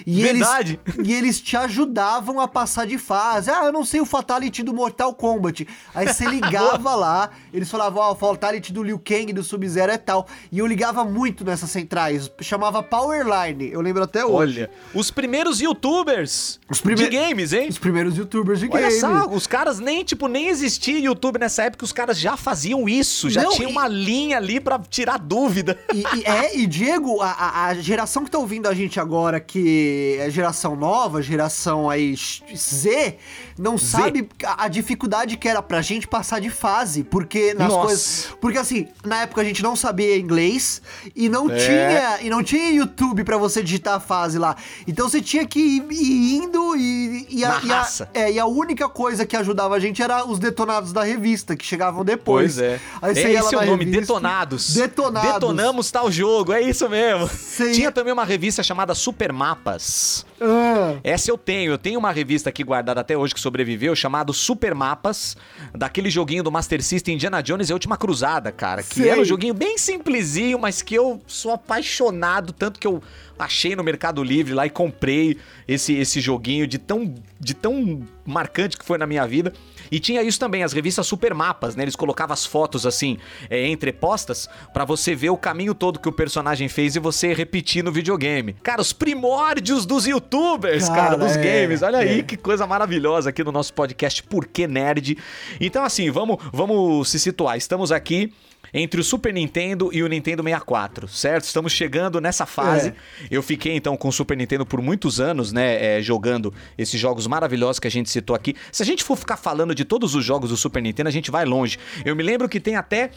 [0.07, 0.81] e verdade.
[0.96, 3.51] eles e eles te ajudavam a passar de fase.
[3.51, 5.66] Ah, eu não sei o fatality do Mortal Kombat.
[5.94, 9.99] Aí você ligava lá, eles falavam, ó, o fatality do Liu Kang do Sub-Zero é
[9.99, 10.27] tal.
[10.51, 13.70] E eu ligava muito nessas centrais, chamava Powerline.
[13.72, 14.61] Eu lembro até hoje.
[14.61, 17.68] Olha, os primeiros youtubers Os prime- de games, hein?
[17.68, 19.01] Os primeiros youtubers de Olha game.
[19.01, 23.29] só, os caras nem, tipo, nem existia YouTube nessa época, os caras já faziam isso,
[23.31, 25.79] já Não, tinha e- uma linha ali pra tirar dúvida.
[25.95, 30.17] E, e- é, e Diego, a, a- geração que tá ouvindo a gente agora, que
[30.21, 32.15] é geração nova, geração aí
[32.55, 33.17] Z,
[33.59, 37.87] não sabe a, a dificuldade que era pra gente passar de fase, porque nas Nossa.
[37.87, 38.29] coisas.
[38.41, 40.81] Porque assim, na época a gente não sabia inglês
[41.15, 41.57] e não É.
[41.57, 44.57] tinha e não tinha YouTube pra você digitar a fase lá.
[44.87, 48.47] Então você tinha que ir, ir indo e, e, a, e a- é, e a
[48.47, 52.55] única coisa que ajudava a gente era os detonados da revista, que chegavam depois.
[52.55, 52.81] Pois é.
[53.02, 54.74] Aí é esse é o nome, revista- Detonados.
[54.74, 55.33] Detonados.
[55.33, 57.29] Detonamos tal jogo, é isso mesmo.
[57.29, 57.72] Sim.
[57.72, 60.24] Tinha também uma revista chamada Super Mapas.
[60.40, 60.99] Ah.
[61.03, 61.72] Essa eu tenho.
[61.72, 65.37] Eu tenho uma revista aqui guardada até hoje que sobreviveu, chamado Super Mapas,
[65.75, 68.83] daquele joguinho do Master System Indiana Jones e a Última Cruzada, cara.
[68.83, 69.09] Que Sei.
[69.09, 73.03] era um joguinho bem simplesinho, mas que eu sou apaixonado, tanto que eu
[73.38, 78.77] achei no Mercado Livre lá e comprei esse, esse joguinho de tão, de tão marcante
[78.77, 79.53] que foi na minha vida.
[79.90, 81.85] E tinha isso também, as revistas Super Mapas, né?
[81.85, 83.18] Eles colocavam as fotos assim,
[83.49, 87.85] é, entrepostas, pra você ver o caminho todo que o personagem fez e você repetir
[87.85, 88.55] no videogame.
[88.62, 91.83] Cara, os primórdios dos youtubers, cara, Cara, dos é, games.
[91.83, 92.23] Olha aí é.
[92.23, 95.17] que coisa maravilhosa aqui no nosso podcast Por que Nerd.
[95.61, 97.57] Então, assim, vamos, vamos se situar.
[97.57, 98.33] Estamos aqui
[98.75, 101.45] entre o Super Nintendo e o Nintendo 64, certo?
[101.45, 102.89] Estamos chegando nessa fase.
[102.89, 102.95] É.
[103.31, 105.99] Eu fiquei então com o Super Nintendo por muitos anos, né?
[105.99, 108.55] é, jogando esses jogos maravilhosos que a gente citou aqui.
[108.73, 111.31] Se a gente for ficar falando de todos os jogos do Super Nintendo, a gente
[111.31, 111.79] vai longe.
[112.05, 113.11] Eu me lembro que tem até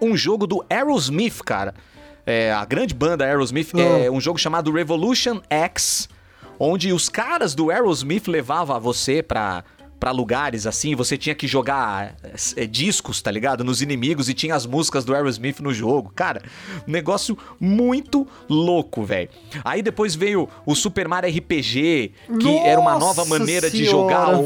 [0.00, 1.74] um jogo do Aerosmith, cara.
[2.24, 6.08] É, a grande banda Aerosmith é um jogo chamado Revolution X,
[6.58, 9.64] onde os caras do Aerosmith levavam você pra,
[10.00, 12.14] pra lugares assim, você tinha que jogar
[12.56, 13.64] é, discos, tá ligado?
[13.64, 16.12] Nos inimigos e tinha as músicas do Aerosmith no jogo.
[16.14, 16.42] Cara,
[16.86, 19.28] um negócio muito louco, velho.
[19.64, 23.90] Aí depois veio o Super Mario RPG, que era uma nova Nossa maneira de senhora,
[23.90, 24.42] jogar o-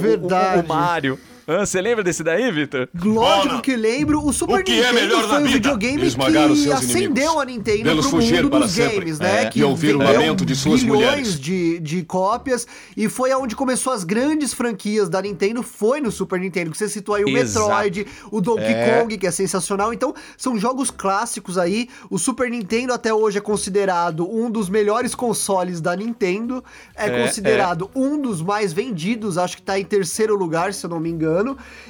[0.57, 1.19] o, o Mario.
[1.61, 2.89] Ah, Você lembra desse daí, Vitor?
[2.95, 4.25] Lógico Bona, que lembro.
[4.25, 5.55] O Super o que é Nintendo melhor na foi um vida?
[5.55, 8.99] videogame que seus acendeu a Nintendo Vê-los pro mundo para dos sempre.
[9.01, 9.43] games, né?
[9.43, 9.47] É.
[9.47, 11.39] Que E ouvir o lamento de suas mulheres.
[11.39, 12.67] De, de cópias.
[12.97, 15.63] E foi aonde começou as grandes franquias da Nintendo.
[15.63, 16.71] Foi no Super Nintendo.
[16.71, 17.67] Que você citou aí o Exato.
[17.69, 19.01] Metroid, o Donkey É.
[19.01, 19.93] Kong, que é sensacional.
[19.93, 21.89] Então, são jogos clássicos aí.
[22.11, 26.63] O Super Nintendo até hoje é considerado um dos melhores consoles da Nintendo.
[26.95, 29.37] É, É, considerado um dos mais vendidos.
[29.39, 31.42] Acho que tá em terceiro lugar, se eu não me engano.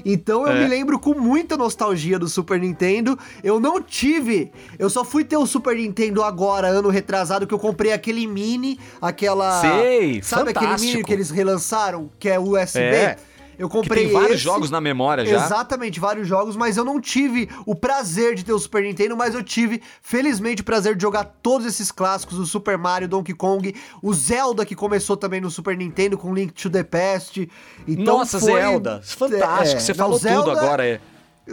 [0.05, 0.63] Então, eu É.
[0.63, 3.19] me lembro com muita nostalgia do Super Nintendo.
[3.43, 4.51] Eu não tive.
[4.79, 8.79] Eu só fui ter o Super Nintendo agora, ano retrasado, que eu comprei aquele mini,
[9.01, 9.61] aquela.
[9.61, 11.05] Sei, Sabe aquele mini fantástico.
[11.07, 12.81] que eles relançaram, que é USB?
[12.81, 13.17] É.
[13.63, 14.43] Eu Que comprei tem vários esse.
[14.43, 15.37] jogos na memória já.
[15.45, 19.35] Exatamente, vários jogos, mas eu não tive o prazer de ter o Super Nintendo, mas
[19.35, 23.73] eu tive, felizmente, o prazer de jogar todos esses clássicos, o Super Mario, Donkey Kong,
[24.03, 27.49] o Zelda, que começou também no Super Nintendo, com Link to the Past.
[27.87, 29.01] Então Nossa, foi- Zelda.
[29.05, 29.77] Fantástico.
[29.77, 30.85] É, Você falou tudo Zelda- agora.
[30.85, 31.01] É.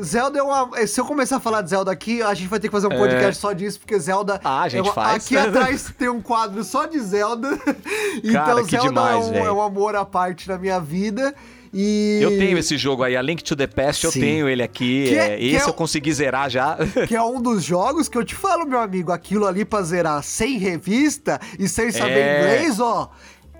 [0.03, 0.87] Zelda é uma.
[0.87, 2.91] Se eu começar a falar de Zelda aqui, a gente vai ter que fazer um
[2.97, 4.35] podcast só disso, porque Zelda.
[4.35, 4.39] É.
[4.43, 5.25] Ah, a gente é uma- faz.
[5.25, 7.49] Aqui atrás tem um quadro só de Zelda.
[8.23, 11.33] então Cara, que Zelda demais, é, um, é um amor à parte na minha vida.
[11.73, 12.19] E.
[12.21, 14.19] Eu tenho esse jogo aí, a Link to the Past, eu Sim.
[14.21, 15.05] tenho ele aqui.
[15.09, 16.77] Que é- é, que esse é eu consegui zerar já.
[17.07, 20.21] Que é um dos jogos que eu te falo, meu amigo, aquilo ali pra zerar
[20.23, 22.39] sem revista e sem saber É.
[22.57, 23.09] inglês, ó.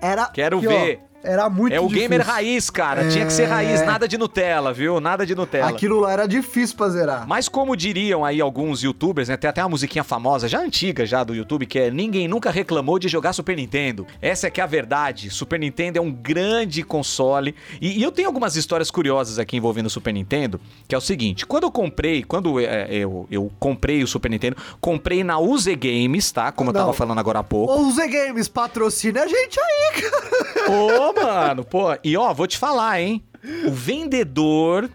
[0.00, 0.26] Era.
[0.26, 1.00] Quero ó, ver.
[1.22, 2.08] Era muito É o difícil.
[2.08, 3.08] gamer raiz, cara.
[3.08, 3.46] Tinha que ser É.
[3.46, 5.00] raiz, nada de Nutella, viu?
[5.00, 5.68] Nada de Nutella.
[5.68, 7.26] Aquilo lá era difícil pra zerar.
[7.28, 9.36] Mas como diriam aí alguns youtubers, né?
[9.36, 12.98] Tem até uma musiquinha famosa, já antiga já do YouTube, que é Ninguém nunca reclamou
[12.98, 14.06] de jogar Super Nintendo.
[14.22, 15.30] Essa é que é a verdade.
[15.30, 17.54] Super Nintendo é um grande console.
[17.80, 21.00] E, e eu tenho algumas histórias curiosas aqui envolvendo o Super Nintendo, que é o
[21.00, 21.44] seguinte.
[21.46, 26.30] Quando eu comprei, quando é, eu, eu comprei o Super Nintendo, comprei na UZ Games,
[26.32, 26.50] tá?
[26.52, 26.80] Como eu Não.
[26.80, 27.72] tava falando agora há pouco.
[27.72, 30.70] Ou Z Games patrocina a gente aí, cara.
[30.70, 31.86] Ô, mano, pô.
[32.02, 33.22] E ó, vou te falar, hein?
[33.66, 34.90] O vendedor.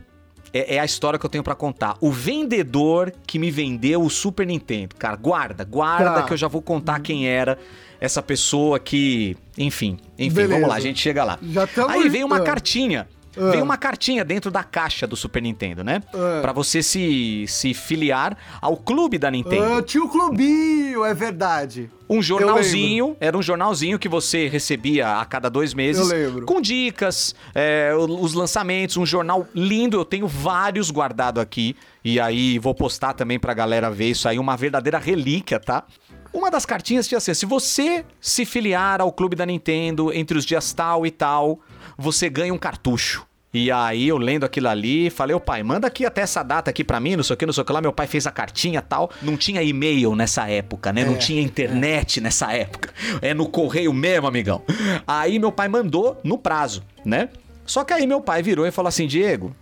[0.53, 1.97] É, é a história que eu tenho pra contar.
[1.99, 4.95] O vendedor que me vendeu o Super Nintendo.
[4.95, 6.23] Cara, guarda, guarda Tá.
[6.23, 7.57] que eu já vou contar quem era
[7.99, 9.35] essa pessoa que.
[9.57, 10.53] Enfim, enfim, Beleza.
[10.53, 11.37] vamos lá, a gente chega lá.
[11.43, 13.07] Já Aí veio uma cartinha.
[13.35, 16.01] Veio uma cartinha dentro da caixa do Super Nintendo, né?
[16.13, 16.39] Ah.
[16.41, 19.77] Pra você se, se filiar ao clube da Nintendo.
[19.77, 21.89] Ah, tio Clubinho, é verdade.
[22.07, 26.09] Um jornalzinho, era um jornalzinho que você recebia a cada dois meses.
[26.09, 26.45] Eu lembro.
[26.45, 29.97] Com dicas, é, os lançamentos, um jornal lindo.
[29.97, 31.75] Eu tenho vários guardado aqui.
[32.03, 35.83] E aí vou postar também pra galera ver isso aí, uma verdadeira relíquia, tá?
[36.31, 40.45] Uma das cartinhas tinha assim: se você se filiar ao clube da Nintendo entre os
[40.45, 41.61] dias tal e tal,
[41.97, 43.25] você ganha um cartucho.
[43.53, 46.83] E aí eu lendo aquilo ali, falei, ô pai, manda aqui até essa data aqui
[46.83, 47.79] pra mim, não sei o que, não sei o que lá.
[47.79, 49.09] Meu pai fez a cartinha e tal.
[49.21, 51.05] Não tinha e-mail nessa época, né?
[51.05, 52.93] Não tinha internet nessa época.
[53.21, 54.61] É no correio mesmo, amigão.
[55.07, 57.29] Aí meu pai mandou no prazo, né?
[57.65, 59.55] Só que aí meu pai virou e falou assim, Diego,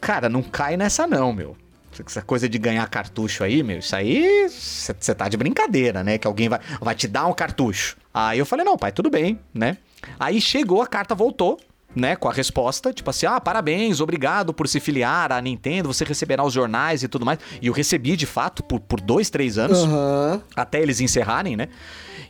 [0.00, 1.56] cara, não cai nessa não, meu.
[2.04, 6.18] Essa coisa de ganhar cartucho aí, meu, isso aí você tá de brincadeira, né?
[6.18, 7.96] Que alguém vai, vai te dar um cartucho.
[8.12, 9.76] Aí eu falei, não, pai, tudo bem, né?
[10.18, 11.58] Aí chegou, a carta voltou,
[11.94, 12.14] né?
[12.16, 16.44] Com a resposta, tipo assim, ah, parabéns, obrigado por se filiar à Nintendo, você receberá
[16.44, 17.38] os jornais e tudo mais.
[17.60, 20.42] E eu recebi, de fato, por, por dois, três anos Aham.
[20.54, 21.68] até eles encerrarem, né?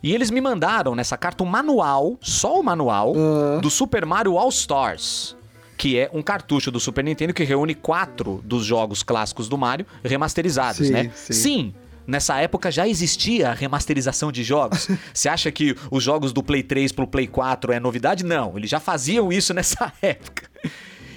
[0.03, 3.61] E eles me mandaram nessa carta um manual, só o manual, Ah.
[3.61, 5.37] do Super Mario All Stars.
[5.77, 9.87] Que é um cartucho do Super Nintendo que reúne quatro dos jogos clássicos do Mario
[10.05, 11.11] remasterizados, Sim, né?
[11.15, 11.33] sim.
[11.33, 11.75] Sim,
[12.09, 14.89] nessa época já existia a remasterização de jogos.
[15.13, 18.25] Você acha que os jogos do Play 3 pro Play 4 é novidade?
[18.25, 20.51] Não, eles já faziam isso nessa época.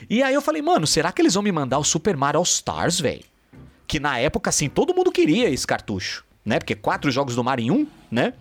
[0.09, 2.43] E aí eu falei, mano, será que eles vão me mandar o Super Mario All
[2.43, 3.23] Stars, velho?
[3.87, 6.59] Que na época, assim, todo mundo queria esse cartucho, né?
[6.59, 8.33] Porque quatro jogos do Mario em um, né?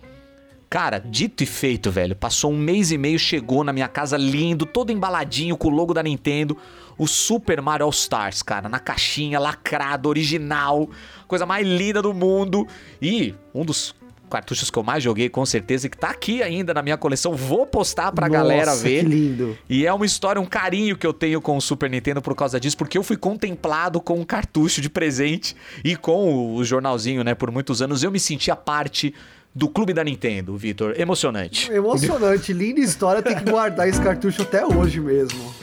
[0.71, 2.15] Cara, dito e feito, velho.
[2.15, 5.93] Passou um mês e meio, chegou na minha casa lindo, todo embaladinho com o logo
[5.93, 6.55] da Nintendo.
[6.97, 10.89] O Super Mario All Stars, cara, na caixinha, lacrado, original.
[11.27, 12.65] Coisa mais linda do mundo.
[13.01, 13.93] E um dos
[14.29, 17.35] cartuchos que eu mais joguei, com certeza, e que tá aqui ainda na minha coleção.
[17.35, 19.03] Vou postar pra galera Nossa, ver.
[19.03, 19.57] Que lindo.
[19.69, 22.57] E é uma história, um carinho que eu tenho com o Super Nintendo por causa
[22.61, 25.53] disso, porque eu fui contemplado com um cartucho de presente
[25.83, 27.35] e com o jornalzinho, né?
[27.35, 29.13] Por muitos anos eu me sentia parte
[29.53, 30.99] do clube da Nintendo, Vitor.
[30.99, 31.71] Emocionante.
[31.71, 35.53] Emocionante, linda história, tem que guardar esse cartucho até hoje mesmo.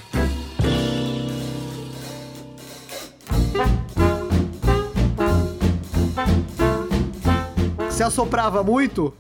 [7.88, 9.12] Você assoprava muito?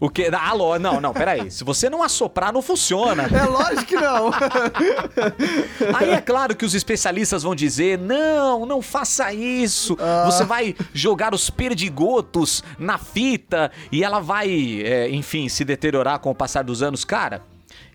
[0.00, 0.26] O que?
[0.26, 1.50] Alô, não, não, peraí.
[1.50, 3.24] Se você não assoprar, não funciona.
[3.24, 4.30] É lógico que não.
[5.96, 9.96] Aí é claro que os especialistas vão dizer: não, não faça isso.
[10.26, 16.30] Você vai jogar os perdigotos na fita e ela vai, é, enfim, se deteriorar com
[16.30, 17.04] o passar dos anos.
[17.04, 17.42] Cara,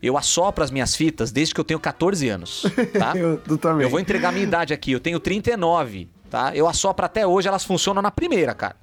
[0.01, 2.65] eu assopro as minhas fitas desde que eu tenho 14 anos,
[2.97, 3.13] tá?
[3.17, 3.83] Eu, tu também.
[3.83, 6.55] Eu vou entregar minha idade aqui, eu tenho 39, tá?
[6.55, 8.75] Eu assopro até hoje, elas funcionam na primeira, cara.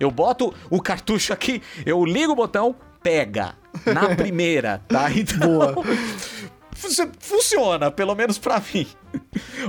[0.00, 3.54] Eu boto o cartucho aqui, eu ligo o botão, pega.
[3.86, 5.12] Na primeira, tá?
[5.12, 5.38] Então.
[5.38, 5.74] Boa.
[6.74, 8.86] fun- Funciona, pelo menos pra mim.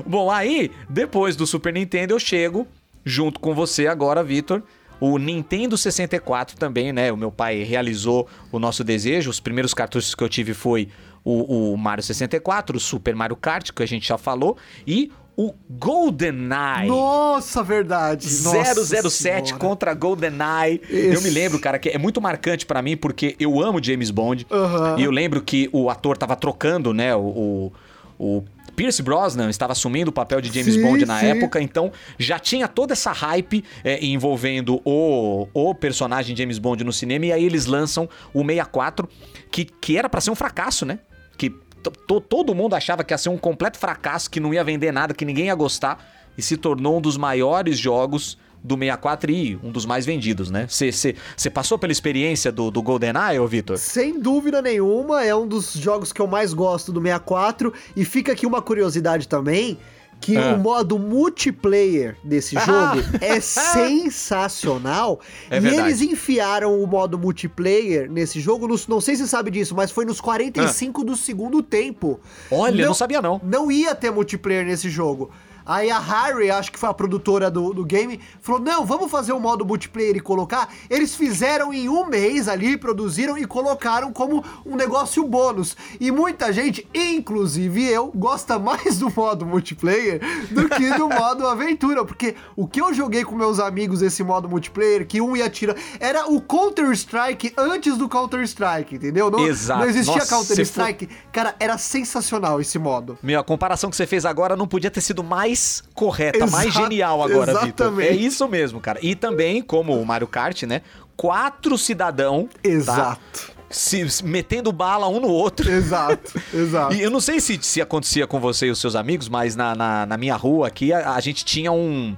[0.06, 2.67] Bom, aí, depois do Super Nintendo, eu chego
[3.06, 4.63] junto com você agora, Vitor.
[5.00, 7.12] O Nintendo 64 também, né?
[7.12, 9.32] O meu pai realizou o nosso desejo.
[9.32, 10.89] Os primeiros cartuchos que eu tive foi
[11.24, 15.56] o, o Mario 64, o Super Mario Kart, que a gente já falou, e o
[15.67, 16.88] GoldenEye.
[16.88, 18.27] Nossa, verdade.
[18.43, 19.54] Nossa 007 Senhora.
[19.58, 20.82] contra GoldenEye.
[20.88, 24.45] Eu me lembro, cara, que é muito marcante pra mim porque eu amo James Bond.
[24.51, 24.99] Aham.
[24.99, 27.73] E eu lembro que o ator tava trocando, né, o, o,
[28.19, 28.43] o
[28.75, 31.25] Pierce Brosnan estava assumindo o papel de James Sim, Bond na sim.
[31.25, 36.93] época, então já tinha toda essa hype é, envolvendo o, o personagem James Bond no
[36.93, 39.10] cinema, e aí eles lançam o 64,
[39.49, 40.99] que, que era pra ser um fracasso, né?
[41.36, 41.51] Que
[41.82, 45.26] todo mundo achava que ia ser um completo fracasso, que não ia vender nada, que
[45.26, 46.04] ninguém ia gostar,
[46.38, 50.67] e se tornou um dos maiores jogos do 64 e um dos mais vendidos, né?
[50.67, 53.78] Você passou pela experiência do, do GoldenEye, ô Vitor?
[53.78, 57.74] Sem dúvida nenhuma, é um dos jogos que eu mais gosto do 64.
[57.96, 59.80] E fica aqui uma curiosidade também.
[60.21, 60.53] Que Ah.
[60.53, 65.19] o modo multiplayer desse jogo é sensacional.
[65.49, 69.51] É e eles enfiaram o modo multiplayer nesse jogo, nos- não sei se você sabe
[69.51, 72.19] disso, mas foi nos 45 do segundo tempo.
[72.51, 73.41] Olha, não sabia não.
[73.43, 75.31] Não ia ter multiplayer nesse jogo.
[75.65, 79.32] Aí a Harry, acho que foi a produtora do, do game, falou: não, vamos fazer
[79.34, 80.69] o modo multiplayer e colocar.
[80.89, 85.76] Eles fizeram em um mês ali, produziram e colocaram como um negócio bônus.
[86.00, 92.04] E muita gente, inclusive eu, gosta mais do modo multiplayer do que do modo aventura.
[92.04, 95.76] Porque o que eu joguei com meus amigos esse modo multiplayer, que um ia tirar,
[96.00, 99.30] era o Counter-Strike antes do Counter-Strike, entendeu?
[99.30, 99.82] Não, Exato.
[99.82, 101.10] não existia Counter-Strike.
[101.32, 103.17] Cara, era sensacional esse modo.
[103.21, 105.61] Meu, a comparação que você fez agora não podia ter sido mais
[105.93, 107.63] correta, mais Exato, genial agora, Vitor.
[107.67, 108.10] exatamente.
[108.10, 109.00] É isso mesmo, cara.
[109.02, 110.82] E também, como o Mario Kart, né?
[111.15, 112.69] Quatro cidadão tá?
[112.69, 113.52] Exato.
[113.69, 115.69] se se metendo bala um no outro.
[115.69, 116.95] Exato, exato.
[116.95, 119.76] E eu não sei se, se acontecia com você e os seus amigos, mas na,
[119.76, 122.15] na, na minha rua aqui a, a gente tinha um,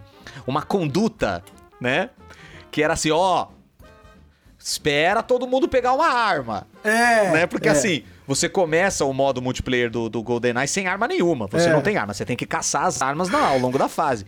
[0.47, 1.43] uma conduta,
[1.79, 2.10] né?
[2.71, 3.47] Que era assim, ó.
[4.58, 6.65] Espera todo mundo pegar uma arma.
[6.84, 7.47] É, né?
[7.47, 7.71] Porque é.
[7.71, 11.47] assim, você começa o modo multiplayer do, do GoldenEye sem arma nenhuma.
[11.47, 11.73] Você É.
[11.73, 14.25] não tem arma, você tem que caçar as armas na- ao longo da fase.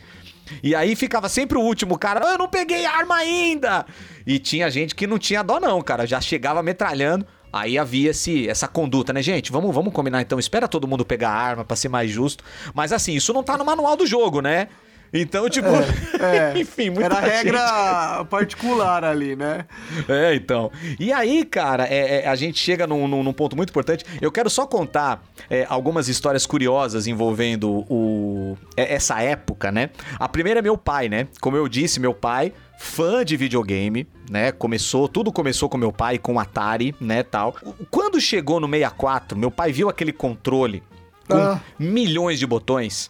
[0.62, 3.86] E aí ficava sempre o último cara, "Ah, eu não peguei arma ainda!
[4.28, 7.26] E tinha gente que não tinha dó não, cara, já chegava metralhando.
[7.52, 9.50] Aí havia esse, essa conduta, né, gente?
[9.52, 12.44] Vamos, vamos combinar então, espera todo mundo pegar arma pra ser mais justo.
[12.74, 14.68] Mas assim, isso não tá no manual do jogo, né?
[15.18, 15.68] Então, tipo,
[16.20, 19.66] É, enfim, muita Era gente- regra particular ali, né?
[20.10, 20.72] é, então.
[21.00, 24.04] E aí, cara, é, é, a gente chega num, num- num ponto muito importante.
[24.22, 29.90] Eu quero só contar é, algumas histórias curiosas envolvendo o, é, essa época, né?
[30.20, 31.28] A primeira é meu pai, né?
[31.40, 34.52] Como eu disse, meu pai, fã de videogame, né?
[34.52, 37.56] Começou, tudo começou com meu pai, com Atari, né, tal.
[37.90, 40.84] Quando chegou no 64, meu pai viu aquele controle
[41.28, 41.62] com Ah.
[41.80, 43.10] milhões de botões.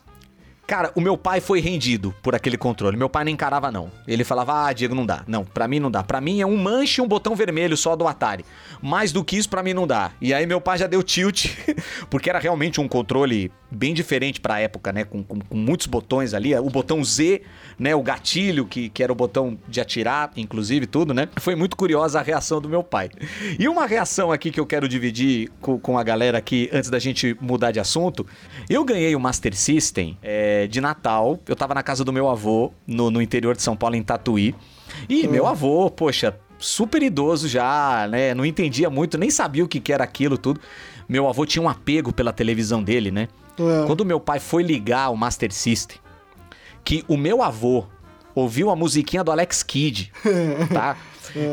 [0.68, 2.98] Cara, o meu pai foi rendido por aquele controle.
[2.98, 3.92] Meu pai não encarava, não.
[4.08, 5.24] Ele falava, ah, Diego, não dá.
[5.28, 6.02] Não, pra mim não dá.
[6.04, 8.44] Pra mim é um manche e um botão vermelho só do Atari.
[8.82, 10.12] Mais do que isso, pra mim não dá.
[10.20, 11.46] E aí meu pai já deu tilt,
[12.10, 15.04] porque era realmente um controle bem diferente pra época, né?
[15.04, 16.56] Com, com- com muitos botões ali.
[16.56, 17.42] O botão Z,
[17.78, 17.94] né?
[17.94, 21.28] O gatilho, que, que era o botão de atirar, inclusive, tudo, né?
[21.38, 23.10] Foi muito curiosa a reação do meu pai.
[23.60, 26.98] E uma reação aqui que eu quero dividir com, com a galera aqui, antes da
[26.98, 28.26] gente mudar de assunto.
[28.68, 31.40] Eu ganhei o Master System é, de Natal.
[31.48, 34.56] Eu tava na casa do meu avô, no, no interior de São Paulo, em Tatuí.
[35.10, 38.34] E meu avô, poxa, super idoso já, né?
[38.34, 40.60] Não entendia muito, nem sabia o que, que era aquilo tudo.
[41.08, 43.28] Meu avô tinha um apego pela televisão dele, né?
[43.60, 43.86] É.
[43.86, 45.98] Quando meu pai foi ligar o Master System,
[46.84, 47.86] que o meu avô
[48.34, 50.12] ouviu a musiquinha do Alex Kidd,
[50.74, 50.98] tá?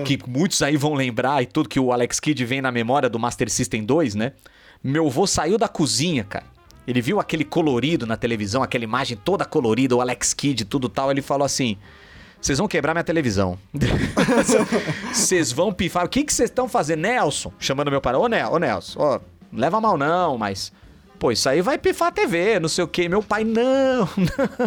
[0.04, 3.18] Que muitos aí vão lembrar e tudo que o Alex Kidd vem na memória do
[3.18, 4.32] Master System 2, né?
[4.82, 6.51] Meu avô saiu da cozinha, cara.
[6.86, 11.10] Ele viu aquele colorido na televisão, aquela imagem toda colorida, o Alex Kidd, tudo tal.
[11.10, 11.76] Ele falou assim:
[12.42, 13.56] vocês vão quebrar minha televisão.
[15.12, 16.04] Vocês vão pifar.
[16.04, 16.98] O que vocês estão fazendo?
[16.98, 18.16] Nelson, chamando meu pai.
[18.16, 19.20] Ô, Nel, ô Nelson, ó,
[19.52, 20.72] leva mal não, mas...
[21.22, 23.08] Pô, isso aí vai pifar a TV, não sei o quê.
[23.08, 24.08] Meu pai, não,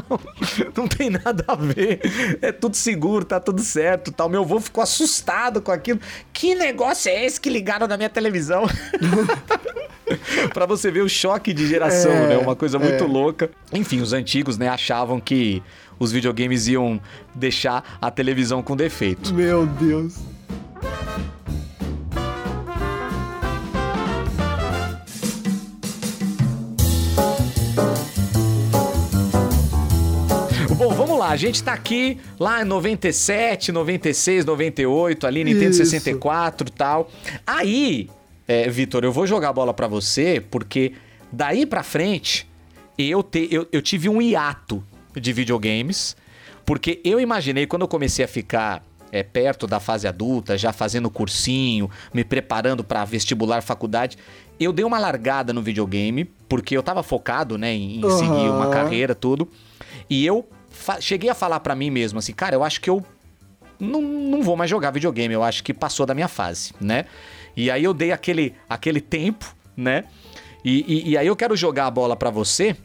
[0.07, 0.19] não,
[0.73, 1.99] não tem nada a ver.
[2.41, 4.29] É tudo seguro, tá tudo certo tal.
[4.29, 5.99] Meu avô ficou assustado com aquilo.
[6.31, 8.63] Que negócio é esse que ligaram na minha televisão?
[10.53, 12.37] pra você ver o choque de geração, É, né?
[12.37, 13.05] Uma coisa muito é.
[13.05, 13.51] louca.
[13.73, 15.61] Enfim, os antigos, né, achavam que
[15.99, 17.01] os videogames iam
[17.33, 19.33] deixar a televisão com defeito.
[19.33, 20.15] Meu Deus.
[30.75, 35.85] Vamos lá, a gente tá aqui lá em 97, 96, 98, ali Nintendo Isso.
[35.85, 37.09] 64 e tal.
[37.47, 38.09] Aí,
[38.47, 40.93] é, Vitor, eu vou jogar a bola pra você, porque
[41.31, 42.47] daí pra frente
[42.97, 44.83] eu, te, eu, eu tive um hiato
[45.15, 46.15] de videogames,
[46.65, 51.09] porque eu imaginei quando eu comecei a ficar é, perto da fase adulta, já fazendo
[51.09, 54.17] cursinho, me preparando pra vestibular, faculdade,
[54.59, 58.69] eu dei uma largada no videogame, porque eu tava focado, né, em, em seguir uma
[58.69, 59.47] carreira, tudo.
[60.09, 60.45] E eu
[60.99, 63.03] cheguei a falar pra mim mesmo assim, cara, eu acho que eu
[63.79, 67.05] não, não vou mais jogar videogame, eu acho que passou da minha fase, né?
[67.55, 70.05] E aí eu dei aquele, aquele tempo, né?
[70.63, 72.75] E, e- e aí eu quero jogar a bola pra você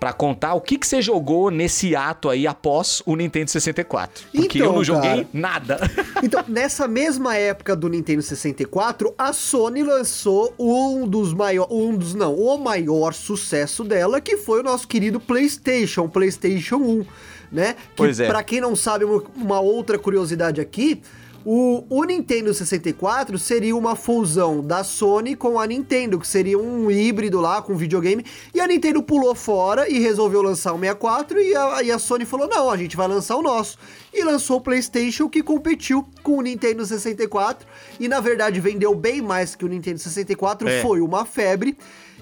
[0.00, 4.24] pra contar o que, que você jogou nesse ato aí após o Nintendo 64.
[4.34, 5.28] Porque eu Então, não joguei cara.
[5.32, 5.78] nada.
[6.22, 12.14] Então, nessa mesma época do Nintendo 64, a Sony lançou um dos maiores, um dos
[12.14, 17.06] não, o maior sucesso dela, que foi o nosso querido PlayStation, PlayStation 1,
[17.50, 17.72] né?
[17.72, 18.26] Que, Pois é.
[18.26, 21.00] Pra quem não sabe, uma outra curiosidade aqui,
[21.44, 26.90] o, o Nintendo 64 seria uma fusão da Sony com a Nintendo, que seria um
[26.90, 28.24] híbrido lá com videogame,
[28.54, 32.24] e a Nintendo pulou fora e resolveu lançar o 64, e a, e a Sony
[32.24, 33.78] falou, não, a gente vai lançar o nosso.
[34.12, 37.66] E lançou o PlayStation, que competiu com o Nintendo 64,
[37.98, 40.82] e na verdade vendeu bem mais que o Nintendo 64, É.
[40.82, 41.76] foi uma febre,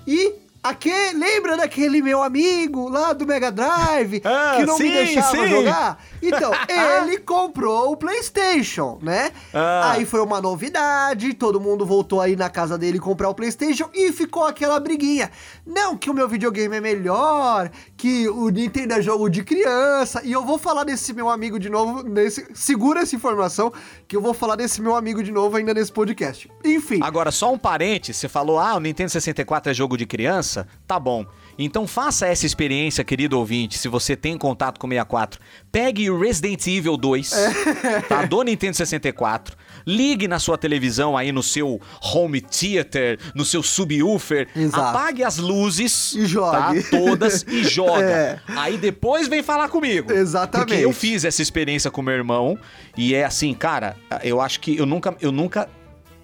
[0.07, 0.33] e...
[0.63, 5.37] Aquele, lembra daquele meu amigo lá do Mega Drive Ah, que não sim, me deixava
[5.37, 5.49] sim.
[5.49, 6.05] jogar?
[6.21, 9.31] Então, ele comprou o PlayStation, né?
[9.55, 9.93] Ah.
[9.93, 14.11] Aí foi uma novidade, todo mundo voltou aí na casa dele comprar o PlayStation e
[14.13, 15.31] ficou aquela briguinha.
[15.65, 20.21] Não, que o meu videogame é melhor, que o Nintendo é jogo de criança.
[20.25, 23.73] E eu vou falar desse meu amigo de novo, nesse, segura essa informação,
[24.09, 26.51] que eu vou falar desse meu amigo de novo ainda nesse podcast.
[26.65, 26.99] Enfim.
[27.03, 30.48] Agora, só um parente, você falou, ah, o Nintendo 64 é jogo de criança?
[30.87, 31.27] Tá bom.
[31.59, 35.41] Então faça essa experiência, querido ouvinte, se você tem contato com o 64.
[35.73, 37.33] Pegue o Resident Evil 2,
[38.09, 38.25] tá?
[38.25, 39.57] Do Nintendo 64.
[39.85, 41.81] Ligue na sua televisão aí no seu
[42.15, 44.49] home theater, no seu subwoofer.
[44.55, 44.97] Exato.
[44.97, 46.15] Apague as luzes.
[46.15, 46.83] E jogue.
[46.83, 46.91] Tá?
[46.91, 48.05] Todas e joga.
[48.05, 48.41] É.
[48.49, 50.13] Aí depois vem falar comigo.
[50.13, 50.69] Exatamente.
[50.69, 52.57] Porque eu fiz essa experiência com meu irmão
[52.97, 55.69] e é assim, cara, eu acho que eu nunca, eu nunca,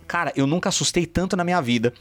[0.07, 1.93] cara, eu nunca assustei tanto na minha vida.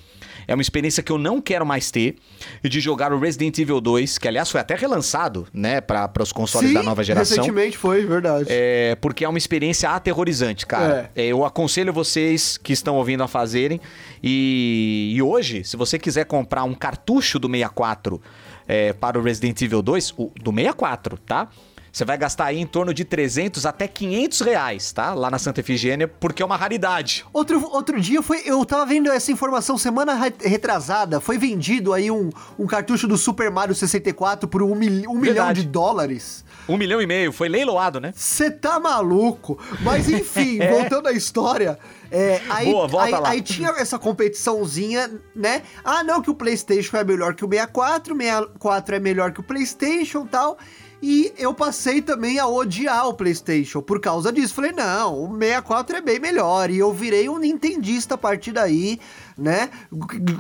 [0.47, 2.15] É uma experiência que eu não quero mais ter
[2.63, 6.69] de jogar o Resident Evil 2, que aliás foi até relançado, né, para os consoles
[6.69, 7.37] Sim, da nova geração.
[7.37, 8.45] recentemente foi, verdade.
[8.49, 11.11] É, porque é uma experiência aterrorizante, cara.
[11.15, 13.79] É, eu aconselho vocês que estão ouvindo a fazerem.
[14.21, 18.21] E, e hoje, se você quiser comprar um cartucho do 64
[18.67, 21.49] é, para o Resident Evil 2, o, do 64, tá?
[21.93, 25.13] Você vai gastar aí em torno de 300 até 500 reais, tá?
[25.13, 27.23] Lá na Santa Efigênia, porque é uma raridade.
[27.31, 28.41] Outro, outro dia foi.
[28.45, 31.21] Eu tava vendo essa informação semana re- retrasada.
[31.21, 35.53] Foi vendido aí um, um cartucho do Super Mario 64 por um, mil- um milhão
[35.53, 36.43] de dólares.
[36.67, 38.11] Um milhão e meio, foi leiloado, né?
[38.15, 39.59] Você tá maluco?
[39.81, 41.77] Mas enfim, voltando à história.
[42.09, 43.29] é, aí, Boa, volta aí, lá.
[43.29, 45.61] aí tinha essa competiçãozinha, né?
[45.83, 49.41] Ah, não, que o PlayStation é melhor que o 64, o 64 é melhor que
[49.41, 50.57] o PlayStation e tal.
[51.05, 54.53] E eu passei também a odiar o PlayStation por causa disso.
[54.53, 56.69] Falei, não, o 64 é bem melhor.
[56.69, 58.97] E eu virei um nintendista a partir daí,
[59.37, 59.69] né?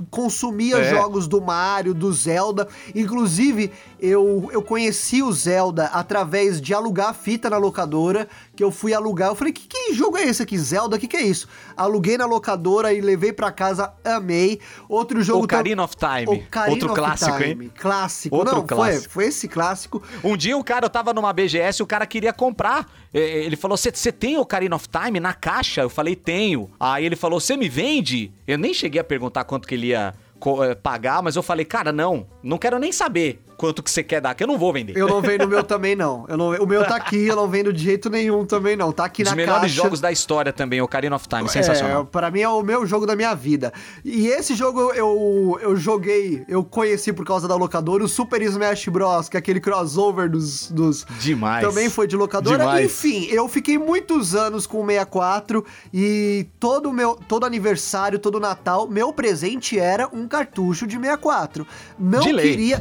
[0.09, 0.89] Consumia É.
[0.89, 2.67] jogos do Mario, do Zelda.
[2.93, 8.93] Inclusive, eu, eu conheci o Zelda através de alugar fita na locadora, que eu fui
[8.93, 9.29] alugar.
[9.29, 10.97] Eu falei, que, que jogo é esse aqui, Zelda?
[10.97, 11.47] Que que é isso?
[11.75, 14.59] Aluguei na locadora e levei pra casa, amei.
[14.87, 15.43] Outro jogo...
[15.45, 16.25] Ocarina of Time.
[16.45, 17.65] Ocarina Outro of clássico, Time.
[17.65, 17.71] hein?
[17.77, 18.35] Clássico.
[18.35, 19.13] Outro Não, clássico.
[19.13, 20.01] Foi, foi esse clássico.
[20.23, 22.87] Um dia o cara, eu tava numa BGS, o cara queria comprar.
[23.13, 25.81] Ele falou: Você tem Ocarina of Time na caixa?
[25.81, 26.71] Eu falei: Tenho.
[26.79, 28.31] Aí ele falou: Você me vende?
[28.47, 30.13] Eu nem cheguei a perguntar quanto que ele ia
[30.61, 34.21] eh, pagar, mas eu falei: Cara, não, não quero nem saber quanto que você quer
[34.21, 34.95] dar, que eu não vou vender.
[34.95, 36.25] Eu não vendo o meu também, não.
[36.27, 36.49] Eu não.
[36.55, 38.91] O meu tá aqui, eu não vendo de jeito nenhum também, não.
[38.91, 39.75] Tá aqui Dos na melhores caixa.
[39.75, 42.03] jogos da história também, Ocarina of Time, sensacional.
[42.03, 43.73] É, pra mim é o meu jogo da minha vida.
[44.03, 48.87] E esse jogo eu, eu joguei, eu conheci por causa da locadora, o Super Smash
[48.87, 50.71] Bros, que é aquele crossover dos.
[50.71, 51.65] dos Demais.
[51.65, 52.57] Também foi de locadora.
[52.57, 52.85] Demais.
[52.85, 58.87] Enfim, eu fiquei muitos anos com o 64 e todo meu todo aniversário, todo Natal,
[58.87, 61.65] meu presente era um cartucho de 64.
[61.97, 62.75] Não De lei.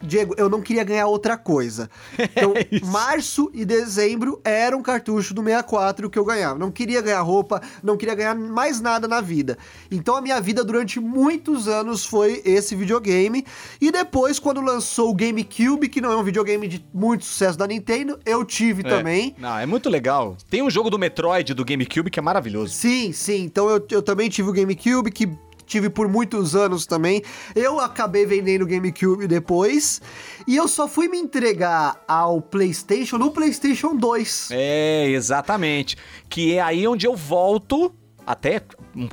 [0.00, 1.90] Diego, eu não queria ganhar outra coisa.
[2.38, 2.54] Então,
[2.90, 6.58] março e dezembro era um cartucho do 64 que eu ganhava.
[6.58, 9.58] Não queria ganhar roupa, não queria ganhar mais nada na vida.
[9.90, 13.44] Então a minha vida durante muitos anos foi esse videogame.
[13.80, 17.66] E depois, quando lançou o GameCube, que não é um videogame de muito sucesso da
[17.66, 18.88] Nintendo, eu tive É.
[18.88, 19.34] também.
[19.38, 20.36] Não, é muito legal.
[20.48, 22.72] Tem um jogo do Metroid do GameCube que é maravilhoso.
[22.74, 23.42] Sim, sim.
[23.42, 25.28] Então eu, eu também tive o GameCube, que
[25.68, 27.22] tive por muitos anos também.
[27.54, 30.00] Eu acabei vendendo o GameCube depois.
[30.46, 34.48] E eu só fui me entregar ao PlayStation no PlayStation 2.
[34.50, 35.96] É, exatamente.
[36.28, 37.94] Que é aí onde eu volto.
[38.26, 38.60] Até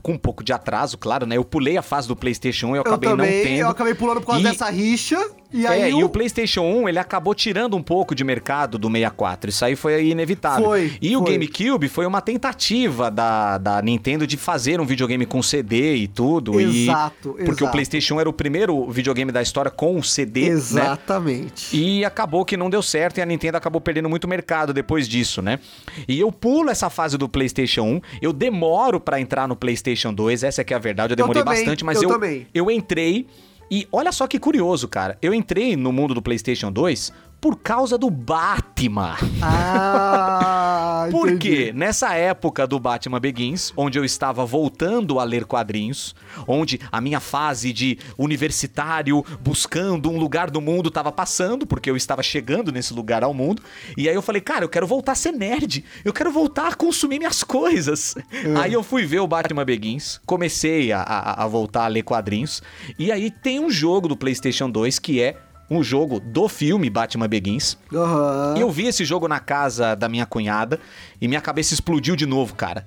[0.03, 1.37] com um pouco de atraso, claro, né?
[1.37, 3.59] Eu pulei a fase do PlayStation 1 e eu Eu acabei também, não tendo.
[3.59, 5.29] eu acabei pulando por causa E- dessa rixa.
[5.55, 8.77] E aí é, eu- e o PlayStation 1, ele acabou tirando um pouco de mercado
[8.77, 9.49] do 64.
[9.49, 10.65] Isso aí foi inevitável.
[10.65, 11.31] Foi, e o foi.
[11.31, 16.59] GameCube foi uma tentativa da, da Nintendo de fazer um videogame com CD e tudo.
[16.59, 17.71] Exato, e, Porque o.
[17.71, 20.55] PlayStation era o primeiro videogame da história com o CD, né?
[20.55, 21.75] Exatamente.
[21.75, 25.41] E acabou que não deu certo e a Nintendo acabou perdendo muito mercado depois disso,
[25.41, 25.59] né?
[26.07, 30.43] E eu pulo essa fase do PlayStation 1, eu demoro pra entrar no PlayStation 2,
[30.43, 33.25] essa é que é a verdade, eu demorei também, bastante, mas eu eu, eu entrei
[33.69, 35.17] e olha só que curioso, cara.
[35.21, 37.11] Eu entrei no mundo do PlayStation 2
[37.45, 39.15] por causa do Batman.
[39.39, 41.65] Ah, Por entendi.
[41.65, 41.71] quê?
[41.75, 46.15] Nessa época do Batman Begins, onde eu estava voltando a ler quadrinhos,
[46.47, 51.95] onde a minha fase de universitário buscando um lugar do mundo estava passando, porque eu
[51.95, 53.61] estava chegando nesse lugar ao mundo,
[53.95, 56.75] e aí eu falei, cara, eu quero voltar a ser nerd, eu quero voltar a
[56.75, 58.15] consumir minhas coisas.
[58.59, 62.63] Aí eu fui ver o Batman Begins, comecei a, a- a voltar a ler quadrinhos,
[62.97, 65.37] e aí tem um jogo do PlayStation 2 que é
[65.69, 67.77] um jogo do filme Batman Begins.
[67.93, 68.55] Aham.
[68.57, 70.79] E eu vi esse jogo na casa da minha cunhada
[71.21, 72.85] e minha cabeça explodiu de novo, cara.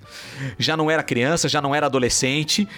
[0.59, 2.69] Já não era criança, já não era adolescente.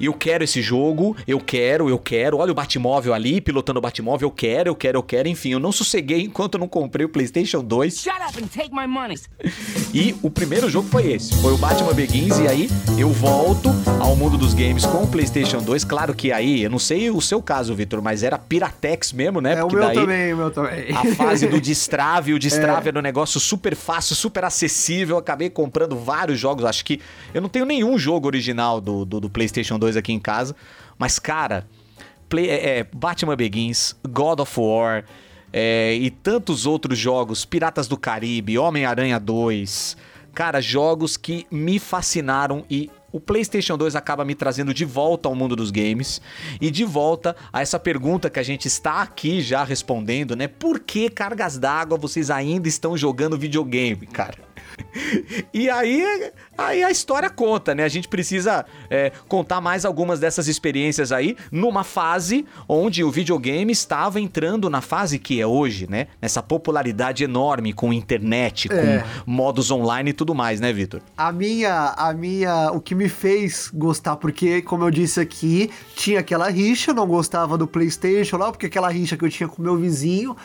[0.00, 2.38] E eu quero esse jogo, eu quero, eu quero.
[2.38, 5.28] Olha o Batmóvel ali, pilotando o Batmóvel, eu quero, eu quero, eu quero.
[5.28, 7.98] Enfim, eu não sosseguei enquanto eu não comprei o PlayStation 2.
[7.98, 9.18] Shut up and take my money.
[9.92, 12.38] E o primeiro jogo foi esse, foi o Batman Begins.
[12.38, 15.82] E aí eu volto ao mundo dos games com o PlayStation 2.
[15.84, 19.54] Claro que aí, eu não sei o seu caso, Vitor, mas era Piratex mesmo, né?
[19.54, 20.92] É, o Porque meu daí também, o meu também.
[20.94, 22.32] a fase do destrave.
[22.34, 25.07] O destrave era um negócio super fácil, super acessível.
[25.08, 26.64] Eu acabei comprando vários jogos.
[26.64, 27.00] Acho que
[27.32, 30.54] eu não tenho nenhum jogo original do, do, do PlayStation 2 aqui em casa.
[30.98, 31.66] Mas, cara,
[32.28, 35.04] Play- é, é, Batman Begins, God of War
[35.52, 39.96] é, e tantos outros jogos, Piratas do Caribe, Homem-Aranha 2.
[40.34, 45.34] Cara, jogos que me fascinaram e o PlayStation 2 acaba me trazendo de volta ao
[45.34, 46.20] mundo dos games
[46.60, 50.46] e de volta a essa pergunta que a gente está aqui já respondendo, né?
[50.46, 54.36] Por que cargas d'água vocês ainda estão jogando videogame, cara?
[55.52, 57.84] E aí, aí a história conta, né?
[57.84, 63.72] A gente precisa é, contar mais algumas dessas experiências aí numa fase onde o videogame
[63.72, 66.06] estava entrando na fase que é hoje, né?
[66.20, 69.04] Nessa popularidade enorme com internet, com É.
[69.26, 71.00] modos online e tudo mais, né, Vitor?
[71.16, 76.20] A minha, a minha, o que me fez gostar, porque, como eu disse aqui, tinha
[76.20, 79.62] aquela rixa, eu não gostava do PlayStation lá, porque aquela rixa que eu tinha com
[79.62, 80.36] meu vizinho.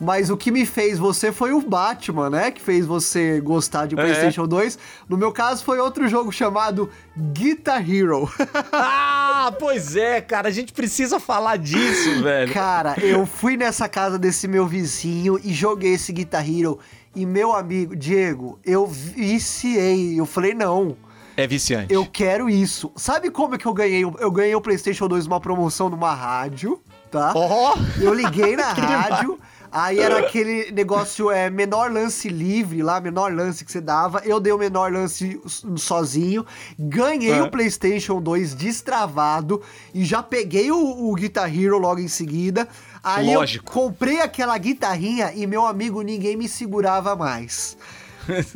[0.00, 2.50] Mas o que me fez você foi o Batman, né?
[2.50, 3.98] Que fez você gostar de É.
[4.02, 4.78] PlayStation 2.
[5.08, 8.28] No meu caso, foi outro jogo chamado Guitar Hero.
[8.72, 12.52] Ah, pois é, cara, a gente precisa falar disso, velho.
[12.52, 16.78] Cara, eu fui nessa casa desse meu vizinho e joguei esse Guitar Hero.
[17.16, 20.18] E meu amigo, Diego, eu viciei.
[20.20, 20.96] Eu falei, não.
[21.36, 21.92] É viciante.
[21.92, 22.92] Eu quero isso.
[22.96, 24.02] Sabe como é que eu ganhei?
[24.04, 26.78] Eu ganhei o PlayStation 2 numa promoção numa rádio,
[27.10, 27.32] tá?
[27.34, 27.74] Ó!
[27.98, 29.38] Eu liguei na rádio.
[29.72, 34.20] Aí era aquele negócio é menor lance livre lá, menor lance que você dava.
[34.24, 35.40] Eu dei o menor lance
[35.76, 36.44] sozinho,
[36.78, 37.42] ganhei É.
[37.42, 39.62] o PlayStation 2 destravado
[39.94, 42.66] e já peguei o, o Guitar Hero logo em seguida.
[43.02, 43.66] Aí Lógico.
[43.68, 47.76] eu comprei aquela guitarrinha e meu amigo ninguém me segurava mais.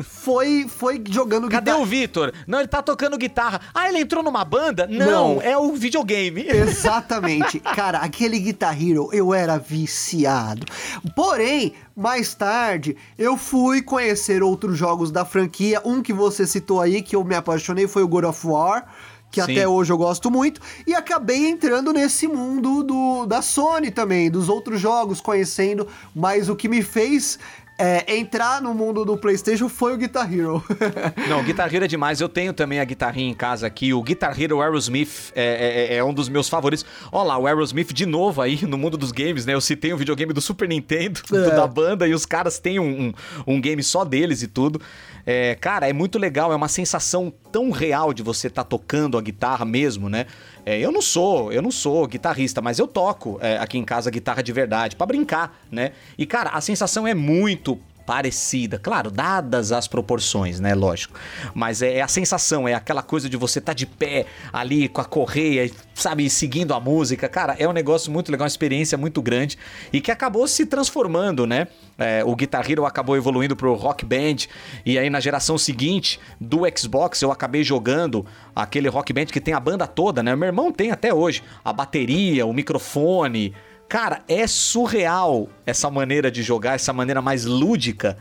[0.03, 1.83] Foi foi jogando Cadê guitarra.
[1.83, 2.33] o Vitor?
[2.47, 3.61] Não, ele tá tocando guitarra.
[3.75, 4.87] Ah, ele entrou numa banda?
[4.87, 5.43] Não, Não.
[5.43, 6.45] é o videogame.
[6.49, 7.61] Exatamente.
[7.61, 10.67] Cara, aquele Guitar Hero eu era viciado.
[11.15, 15.81] Porém, mais tarde, eu fui conhecer outros jogos da franquia.
[15.85, 18.87] Um que você citou aí, que eu me apaixonei, foi o God of War.
[19.31, 19.51] Que Sim.
[19.53, 20.61] até hoje eu gosto muito.
[20.87, 25.89] E acabei entrando nesse mundo do, da Sony também, dos outros jogos, conhecendo.
[26.15, 27.37] Mas o que me fez
[27.77, 30.63] é, entrar no mundo do PlayStation foi o Guitar Hero.
[31.29, 32.21] Não, Guitar Hero é demais.
[32.21, 33.93] Eu tenho também a guitarrinha em casa aqui.
[33.93, 36.85] O Guitar Hero Aerosmith é, é- é um dos meus favoritos.
[37.11, 39.55] Olha lá, o Aerosmith de novo aí no mundo dos games, né?
[39.55, 41.51] Eu citei um videogame do Super Nintendo, do- É.
[41.57, 43.09] da banda, e os caras têm um,
[43.47, 44.81] um, um game só deles e tudo.
[45.27, 46.53] É, cara, é muito legal.
[46.53, 50.27] É uma sensação tão real de você estar tocando a guitarra mesmo, né?
[50.67, 54.11] É, eu não sou, eu não sou guitarrista, mas eu toco é, aqui em casa
[54.11, 55.93] guitarra de verdade, pra brincar, né?
[56.17, 58.79] E, cara, a sensação é muito parecida.
[58.79, 60.75] Claro, dadas as proporções, né?
[60.75, 61.19] Lógico.
[61.55, 64.89] Mas é, é a sensação, é aquela coisa de você estar tá de pé ali
[64.89, 67.29] com a correia, sabe, seguindo a música.
[67.29, 69.59] Cara, é um negócio muito legal, uma experiência muito grande
[69.93, 71.67] e que acabou se transformando, né?
[71.97, 74.49] É, o Guitar Hero acabou evoluindo pro Rock Band
[74.85, 79.55] e aí na geração seguinte do Xbox eu acabei jogando aquele Rock Band que tem
[79.55, 80.35] a banda toda, né?
[80.35, 83.55] Meu irmão tem até hoje a bateria, o microfone,
[83.95, 88.19] Cara, é surreal essa maneira de jogar, essa maneira mais lúdica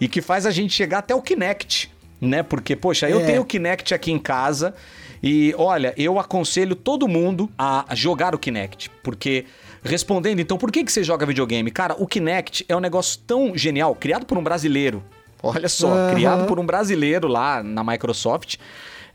[0.00, 2.44] e que faz a gente chegar até o Kinect, né?
[2.44, 3.24] Porque, poxa, eu É.
[3.24, 4.72] tenho o Kinect aqui em casa
[5.20, 9.46] e, olha, eu aconselho todo mundo a jogar o Kinect, porque
[9.82, 11.72] respondendo, então, por que que você joga videogame?
[11.72, 15.02] Cara, o Kinect é um negócio tão genial, criado por um brasileiro.
[15.42, 16.08] Olha só, Aham.
[16.08, 18.58] criado por um brasileiro lá na Microsoft.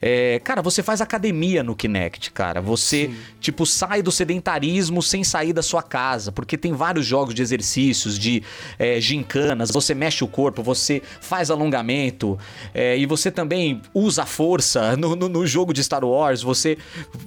[0.02, 2.60] É, cara, você faz academia no Kinect, cara.
[2.60, 6.32] Você, tipo, sai do sedentarismo sem sair da sua casa.
[6.32, 8.42] Porque tem vários jogos de exercícios, de
[8.80, 9.70] é, gincanas.
[9.72, 12.38] Você mexe o corpo, você faz alongamento.
[12.74, 16.42] é, e você também usa força no, no- no jogo de Star Wars.
[16.42, 16.78] Você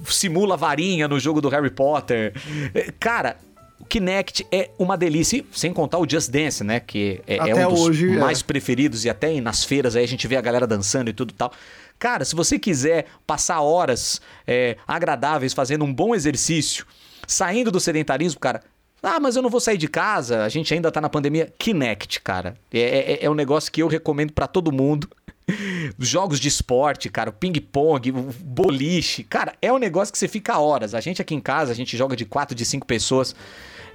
[0.07, 2.33] simula varinha no jogo do Harry Potter.
[2.73, 3.37] É, cara.
[3.77, 6.79] O Kinect é uma delícia, sem contar o Just Dance, né?
[6.79, 8.17] Que é, é um dos hoje, é.
[8.17, 11.33] mais preferidos e até nas feiras aí a gente vê a galera dançando e tudo
[11.33, 11.51] tal.
[11.97, 16.85] Cara, se você quiser passar horas é, agradáveis fazendo um bom exercício,
[17.27, 18.61] saindo do sedentarismo, cara.
[19.01, 21.53] Ah, mas eu não vou sair de casa, a gente ainda tá na pandemia.
[21.59, 22.55] Kinect, cara.
[22.73, 25.07] É, é, é um negócio que eu recomendo pra todo mundo.
[25.99, 29.23] Jogos de esporte, cara, ping-pong, boliche.
[29.23, 30.95] Cara, é um negócio que você fica horas.
[30.95, 33.35] A gente aqui em casa, a gente joga de quatro, de cinco pessoas.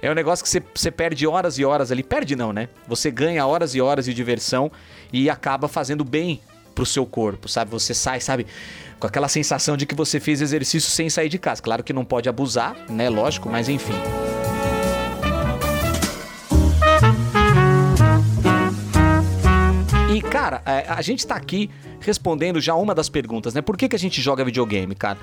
[0.01, 2.03] É um negócio que você, você perde horas e horas ali.
[2.03, 2.69] Perde não, né?
[2.87, 4.71] Você ganha horas e horas de diversão
[5.11, 6.41] e acaba fazendo bem
[6.73, 7.71] pro seu corpo, sabe?
[7.71, 8.45] Você sai, sabe?
[8.99, 11.61] Com aquela sensação de que você fez exercício sem sair de casa.
[11.61, 13.09] Claro que não pode abusar, né?
[13.09, 13.93] Lógico, mas enfim.
[20.13, 21.69] E, cara, é, a gente tá aqui
[21.99, 23.61] respondendo já uma das perguntas, né?
[23.61, 25.17] Por que, que a gente joga videogame, cara?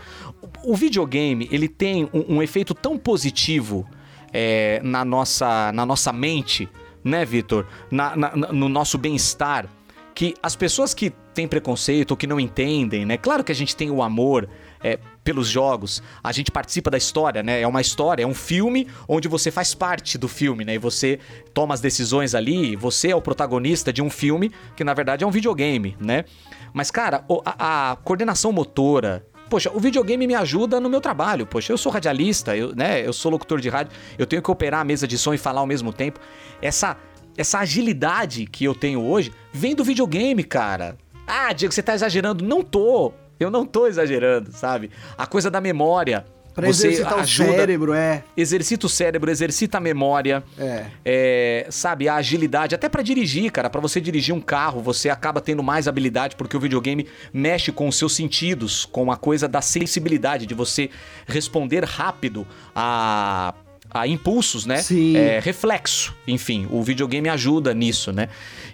[0.64, 3.86] O, videogame, ele tem um, um efeito tão positivo
[4.32, 6.68] é, na, nossa, na nossa mente,
[7.04, 7.66] né, Vitor?
[7.90, 9.66] Na- na- no nosso bem-estar,
[10.14, 13.16] que as pessoas que têm preconceito ou que não entendem, né?
[13.16, 14.48] Claro que a gente tem o amor
[14.82, 17.60] é, pelos jogos, a gente participa da história, né?
[17.60, 20.74] É uma história, é um filme onde você faz parte do filme, né?
[20.74, 21.20] E você
[21.54, 25.26] toma as decisões ali, você é o protagonista de um filme que na verdade é
[25.26, 26.24] um videogame, né?
[26.72, 29.24] Mas, cara, a, a coordenação motora.
[29.48, 31.46] Poxa, o videogame me ajuda no meu trabalho.
[31.46, 33.06] Poxa, eu sou radialista, eu, né?
[33.06, 35.60] Eu sou locutor de rádio, eu tenho que operar a mesa de som e falar
[35.60, 36.18] ao mesmo tempo.
[36.60, 36.96] Essa
[37.38, 40.98] essa agilidade que eu tenho hoje vem do videogame, cara.
[41.28, 42.44] Ah, Diego, você tá exagerando.
[42.44, 43.12] Não tô.
[43.38, 44.90] Eu não tô exagerando, sabe?
[45.16, 46.24] A coisa da memória.
[46.54, 48.24] Pra você exercitar ajuda, o cérebro, é.
[48.36, 50.42] exercita o cérebro, exercita a memória.
[50.58, 50.86] É.
[51.04, 53.70] É, sabe, a agilidade, até pra dirigir, cara.
[53.70, 57.86] Pra você dirigir um carro, você acaba tendo mais habilidade porque o videogame mexe com
[57.86, 60.90] os seus sentidos, com a coisa da sensibilidade, de você
[61.28, 63.54] responder rápido a.
[63.90, 64.78] A impulsos, né?
[64.78, 65.16] Sim.
[65.16, 66.14] É, reflexo.
[66.26, 68.28] Enfim, o videogame ajuda nisso, né?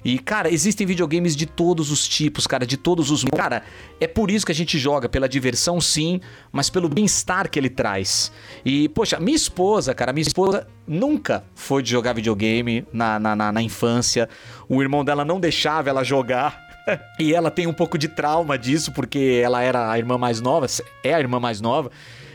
[0.04, 3.24] E, cara, existem videogames de todos os tipos, cara, de todos os.
[3.24, 3.62] Cara,
[4.00, 7.70] é por isso que a gente joga, pela diversão, sim, mas pelo bem-estar que ele
[7.70, 8.32] traz.
[8.64, 13.52] E, poxa, minha esposa, cara, minha esposa nunca foi de jogar videogame na, na, na,
[13.52, 14.28] na infância.
[14.68, 16.62] O irmão dela não deixava ela jogar.
[17.18, 20.66] E ela tem um pouco de trauma disso, porque ela era a irmã mais nova,
[21.02, 21.90] é a irmã mais nova,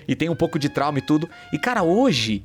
[0.07, 1.29] e tem um pouco de trauma e tudo.
[1.53, 2.43] E, cara, hoje,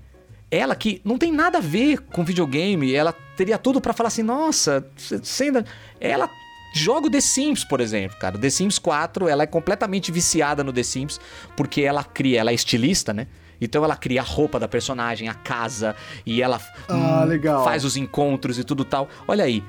[0.54, 4.22] ela que não tem nada a ver com videogame, ela teria tudo pra falar assim,
[4.22, 5.64] nossa, você ainda...
[6.00, 6.30] Ela
[6.74, 8.36] joga o The Sims, por exemplo, cara.
[8.36, 11.20] The Sims 4, ela é completamente viciada no The Sims,
[11.56, 13.26] porque ela cria, ela é estilista, né?
[13.60, 15.94] Então ela cria a roupa da personagem, a casa,
[16.26, 19.08] e ela Ah, hum, faz os encontros e tudo tal.
[19.26, 19.62] Olha aí,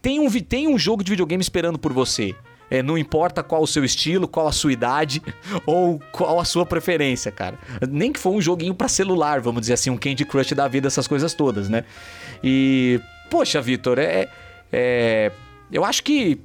[0.00, 2.34] tem um, tem um jogo de videogame esperando por você.
[2.70, 5.22] É, não importa qual o seu estilo, qual a sua idade
[5.64, 7.58] ou qual a sua preferência, cara.
[7.88, 10.88] Nem que for um joguinho pra celular, vamos dizer assim, um Candy Crush da vida,
[10.88, 11.84] essas coisas todas, né?
[12.42, 13.00] E,
[13.30, 14.28] poxa, Vitor, é,
[14.72, 15.30] é-
[15.70, 16.40] eu acho que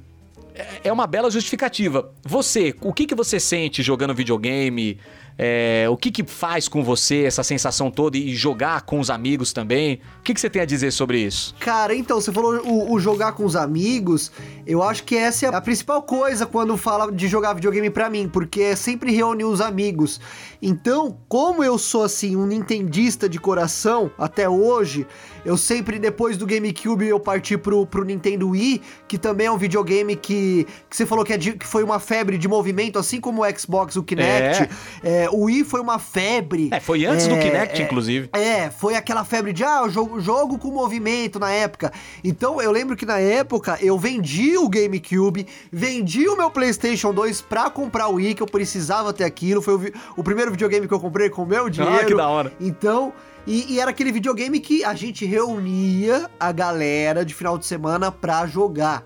[0.84, 2.12] é uma bela justificativa.
[2.24, 4.98] Você, o que, que você sente jogando videogame?
[5.38, 9.52] É, o que, que faz com você essa sensação toda e jogar com os amigos
[9.52, 10.00] também?
[10.20, 11.54] O que, que você tem a dizer sobre isso?
[11.58, 14.30] Cara, então, você falou o, o jogar com os amigos.
[14.66, 18.28] Eu acho que essa é a principal coisa quando fala de jogar videogame pra mim,
[18.28, 20.20] porque é sempre reunir os amigos.
[20.60, 25.06] Então, como eu sou assim, um nintendista de coração até hoje,
[25.44, 29.58] eu sempre, depois do GameCube, eu parti pro, pro Nintendo Wii, que também é um
[29.58, 33.20] videogame que, que você falou que, é de- que foi uma febre de movimento, assim
[33.20, 34.68] como o Xbox, o Kinect.
[35.02, 36.68] É, É, o Wii foi uma febre.
[36.70, 38.30] É, foi antes do É, Kinect, é, inclusive.
[38.32, 41.92] É, foi aquela febre de, ah, o jogo, jogo com movimento na época.
[42.22, 47.40] Então, eu lembro que na época eu vendi o GameCube, vendi o meu PlayStation 2
[47.42, 49.62] pra comprar o Wii, que eu precisava ter aquilo.
[49.62, 52.00] Foi o, o primeiro videogame que eu comprei com o meu dinheiro.
[52.00, 52.52] Ah, que da hora.
[52.60, 53.12] Então,
[53.46, 58.12] e, e era aquele videogame que a gente reunia a galera de final de semana
[58.12, 59.04] pra jogar.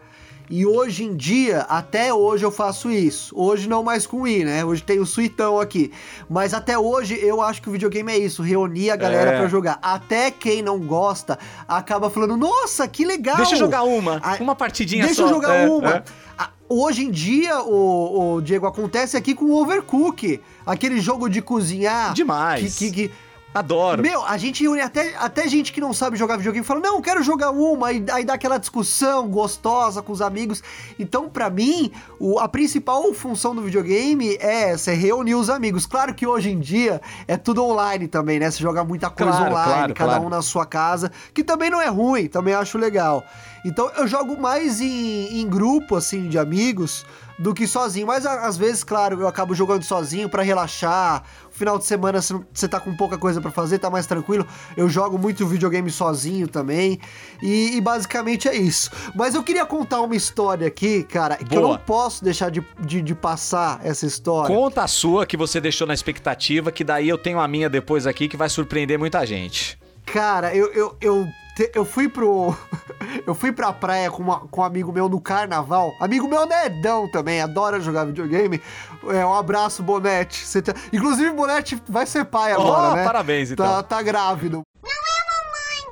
[0.49, 3.35] E hoje em dia, até hoje eu faço isso.
[3.37, 4.65] Hoje não mais com o Wii, né?
[4.65, 5.91] Hoje tem o Suitão aqui.
[6.31, 9.39] Mas até hoje eu acho que o videogame é isso, reunir a galera É.
[9.39, 9.79] pra jogar.
[9.83, 14.21] Até quem não gosta acaba falando: "Nossa, que legal!" Deixa eu jogar uma.
[14.23, 15.29] Ah, uma partidinha Deixa só.
[15.29, 15.91] eu jogar É, uma.
[15.97, 16.03] é.
[16.39, 20.41] Ah, Hoje em dia, o, o Diego, acontece aqui com o Overcook.
[20.67, 22.13] Aquele jogo de cozinhar.
[22.13, 22.75] Demais.
[22.77, 23.15] Que, que, que-
[23.59, 24.03] Adoro.
[24.03, 27.23] meu, a gente reúne até, até gente que não sabe jogar videogame fala, não, quero
[27.23, 30.63] jogar uma, e aí dá aquela discussão gostosa com os amigos.
[30.99, 35.87] Então, pra mim, o- a principal função do videogame é essa, é reunir os amigos.
[35.87, 38.51] Claro que hoje em dia é tudo online também, né?
[38.51, 40.25] Você joga muita coisa Claro, online, claro, cada claro.
[40.25, 43.25] um na sua casa, que também não é ruim, também acho legal.
[43.65, 47.05] Então, eu jogo mais em, em grupo, assim, de amigos,
[47.39, 48.07] do que sozinho.
[48.07, 51.25] Mas às vezes, claro, eu acabo jogando sozinho pra relaxar.
[51.57, 54.47] Final de semana você tá com pouca coisa pra fazer, tá mais tranquilo.
[54.77, 57.01] Eu jogo muito videogame sozinho também.
[57.43, 58.91] E, e basicamente é isso.
[59.15, 61.79] Mas eu queria contar uma história aqui, cara, que eu Boa.
[61.79, 64.55] não posso deixar de, de, de passar essa história.
[64.55, 68.07] Conta a sua que você deixou na expectativa, que daí eu tenho a minha depois
[68.07, 69.79] aqui que vai surpreender muita gente.
[70.05, 71.29] Cara, eu, eu, eu,
[71.75, 72.57] eu fui pro.
[73.27, 75.93] eu fui pra praia com, uma- com um amigo meu no carnaval.
[76.01, 78.61] Amigo meu nerdão também, adora jogar videogame.
[79.09, 80.47] É, um abraço, Bonete.
[80.47, 83.05] Você tá- Inclusive, Bonete vai ser pai agora, Oh, né?
[83.05, 83.67] parabéns, então.
[83.67, 84.63] Tá, tá grávido.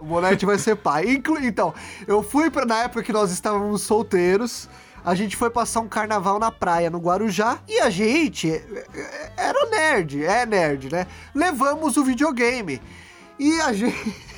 [0.00, 1.04] O Bonete vai ser pai.
[1.10, 1.72] Inclu- Então,
[2.06, 4.68] eu fui pra, na época que nós estávamos solteiros.
[5.04, 7.58] A gente foi passar um carnaval na praia, no Guarujá.
[7.68, 8.56] E a gente é,
[8.94, 11.06] é, era nerd, é nerd, né?
[11.34, 12.80] Levamos o videogame.
[13.38, 14.33] E a gente.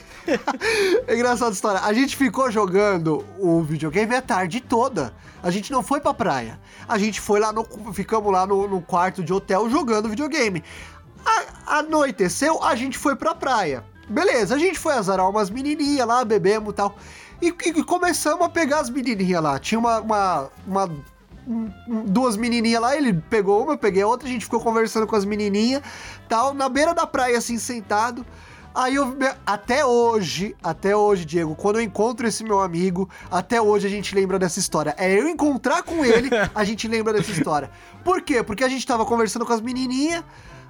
[1.06, 1.80] É engraçada a história.
[1.80, 5.12] A gente ficou jogando o videogame a tarde toda.
[5.42, 6.58] A gente não foi pra praia.
[6.88, 7.64] A gente foi lá no.
[7.92, 10.62] Ficamos lá no, no quarto de hotel jogando videogame.
[11.24, 13.84] A- anoiteceu, a gente foi pra praia.
[14.08, 16.96] Beleza, a gente foi azarar umas menininhas lá, bebemos e tal.
[17.42, 17.52] E,
[17.84, 19.58] começamos a pegar as menininhas lá.
[19.58, 20.00] Tinha uma.
[20.00, 20.90] uma, uma-
[21.48, 24.58] um- um- duas menininhas lá, ele pegou uma, eu peguei a outra, a gente ficou
[24.60, 25.80] conversando com as menininhas,
[26.28, 28.26] tal, na beira da praia, assim, sentado.
[28.76, 29.16] Aí eu,
[29.46, 34.14] até hoje, até hoje, Diego, quando eu encontro esse meu amigo, até hoje a gente
[34.14, 34.94] lembra dessa história.
[34.98, 37.70] É eu encontrar com ele, a gente lembra dessa história.
[38.04, 38.42] Por quê?
[38.42, 40.22] Porque a gente tava conversando com as menininhas,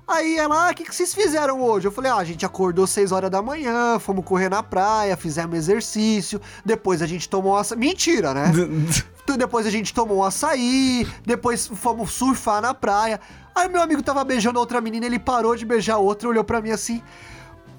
[0.09, 1.89] Aí ela, ah, o que, que vocês fizeram hoje?
[1.89, 5.57] Eu falei, ah, a gente acordou 6 horas da manhã, fomos correr na praia, fizemos
[5.57, 7.75] exercício, depois a gente tomou essa.
[7.75, 8.53] Mentira, né?
[9.37, 13.19] Depois a gente tomou um açaí, depois fomos surfar na praia.
[13.53, 16.71] Aí meu amigo tava beijando outra menina, ele parou de beijar outra, olhou pra mim
[16.71, 17.03] assim.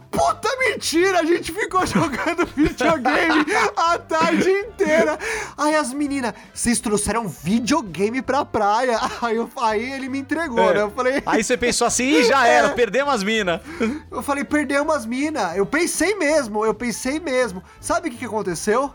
[0.10, 3.46] Puta mentira, a gente ficou jogando videogame
[3.76, 5.18] a tarde inteira.
[5.58, 8.98] Aí as meninas, vocês trouxeram videogame pra praia.
[9.22, 10.74] Aí, eu- aí ele me entregou, É.
[10.76, 10.82] né?
[10.82, 12.74] Eu falei, Aí você pensou assim, Ih, já era, É.
[12.74, 13.60] perdemos as minas.
[14.12, 15.56] eu falei, perdemos as minas.
[15.58, 17.62] Eu pensei mesmo, eu pensei mesmo.
[17.80, 18.94] Sabe o que, que aconteceu?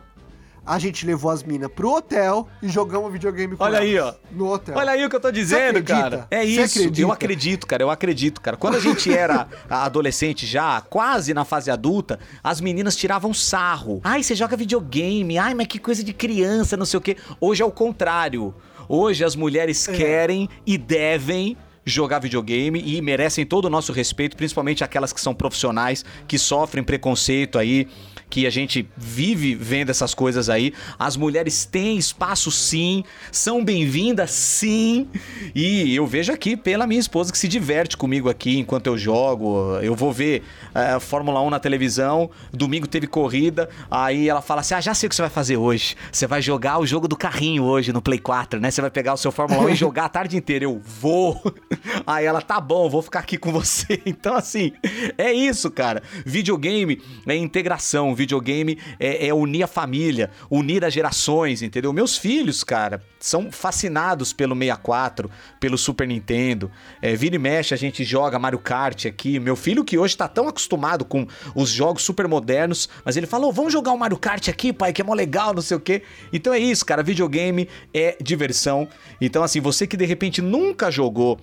[0.64, 4.14] A gente levou as minas pro hotel e jogamos videogame com Olha aí, ó.
[4.30, 4.76] No hotel.
[4.76, 6.26] Olha aí o que eu tô dizendo, cara.
[6.30, 6.80] É isso.
[6.96, 7.82] Eu acredito, cara.
[7.82, 8.56] Eu acredito, cara.
[8.56, 14.00] Quando a gente era adolescente já, quase na fase adulta, as meninas tiravam sarro.
[14.04, 15.36] Ai, você joga videogame.
[15.36, 17.16] Ai, mas que coisa de criança, não sei o quê.
[17.40, 18.54] Hoje é o contrário.
[18.88, 19.92] Hoje as mulheres É.
[19.92, 25.34] querem e devem jogar videogame e merecem todo o nosso respeito, principalmente aquelas que são
[25.34, 27.88] profissionais, que sofrem preconceito aí,
[28.32, 30.72] que a gente vive vendo essas coisas aí.
[30.98, 35.06] As mulheres têm espaço sim, são bem-vindas sim.
[35.54, 39.76] E eu vejo aqui pela minha esposa que se diverte comigo aqui enquanto eu jogo.
[39.82, 40.42] Eu vou ver
[40.74, 45.08] eh, Fórmula 1 na televisão, domingo teve corrida, aí ela fala assim: "Ah, já sei
[45.08, 45.94] o que você vai fazer hoje.
[46.10, 48.70] Você vai jogar o jogo do carrinho hoje no Play 4, né?
[48.70, 50.64] Você vai pegar o seu Fórmula 1 e jogar a tarde inteira".
[50.64, 51.42] Eu vou.
[52.06, 54.00] Aí ela, tá bom, vou ficar aqui com você.
[54.12, 54.72] Então, assim,
[55.16, 56.02] é isso, cara.
[56.24, 61.92] Videogame é integração, videogame é, é unir a família, unir as gerações, entendeu?
[61.92, 66.70] Meus filhos, cara, são fascinados pelo 64, pelo Super Nintendo.
[67.00, 69.40] É, vira e mexe, a gente joga Mario Kart aqui.
[69.40, 73.52] Meu filho, que hoje tá tão acostumado com os jogos super modernos, mas ele falou:
[73.52, 76.02] vamos jogar um Mario Kart aqui, pai, que é mó legal, não sei o quê.
[76.32, 77.02] Então é isso, cara.
[77.02, 78.88] Videogame é diversão.
[79.20, 81.38] Então, assim, você que de repente nunca jogou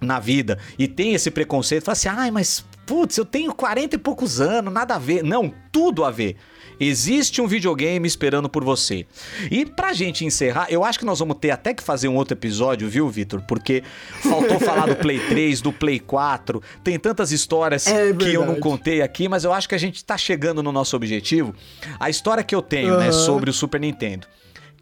[0.00, 3.98] na vida e tem esse preconceito, fala assim, ai, mas putz, eu tenho 40 e
[3.98, 5.22] poucos anos, nada a ver.
[5.22, 6.36] Não, tudo a ver.
[6.80, 9.06] Existe um videogame esperando por você.
[9.50, 12.34] E pra gente encerrar, eu acho que nós vamos ter até que fazer um outro
[12.34, 13.42] episódio, viu, Vitor?
[13.46, 13.84] Porque
[14.22, 16.60] faltou falar do Play 3, do Play 4.
[16.82, 20.02] Tem tantas histórias É que eu não contei aqui, mas eu acho que a gente
[20.02, 21.54] tá chegando no nosso objetivo.
[21.98, 23.12] A história que eu tenho, né, Aham.
[23.12, 24.26] sobre o Super Nintendo.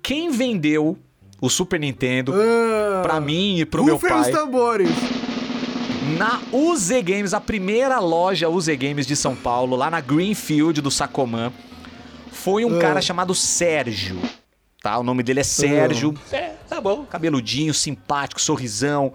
[0.00, 0.96] Quem vendeu
[1.40, 4.90] o Super Nintendo Ah, pra mim e pro meu rufem os pai tambores.
[6.18, 10.90] na UZ Games, a primeira loja UZ Games de São Paulo, lá na Greenfield do
[10.90, 11.52] Sacomã,
[12.32, 12.80] foi um Ah.
[12.80, 14.18] cara chamado Sérgio.
[14.82, 14.96] Tá?
[14.98, 16.14] O nome dele é Sérgio.
[16.32, 17.04] É, tá bom.
[17.04, 19.12] Cabeludinho, simpático, sorrisão,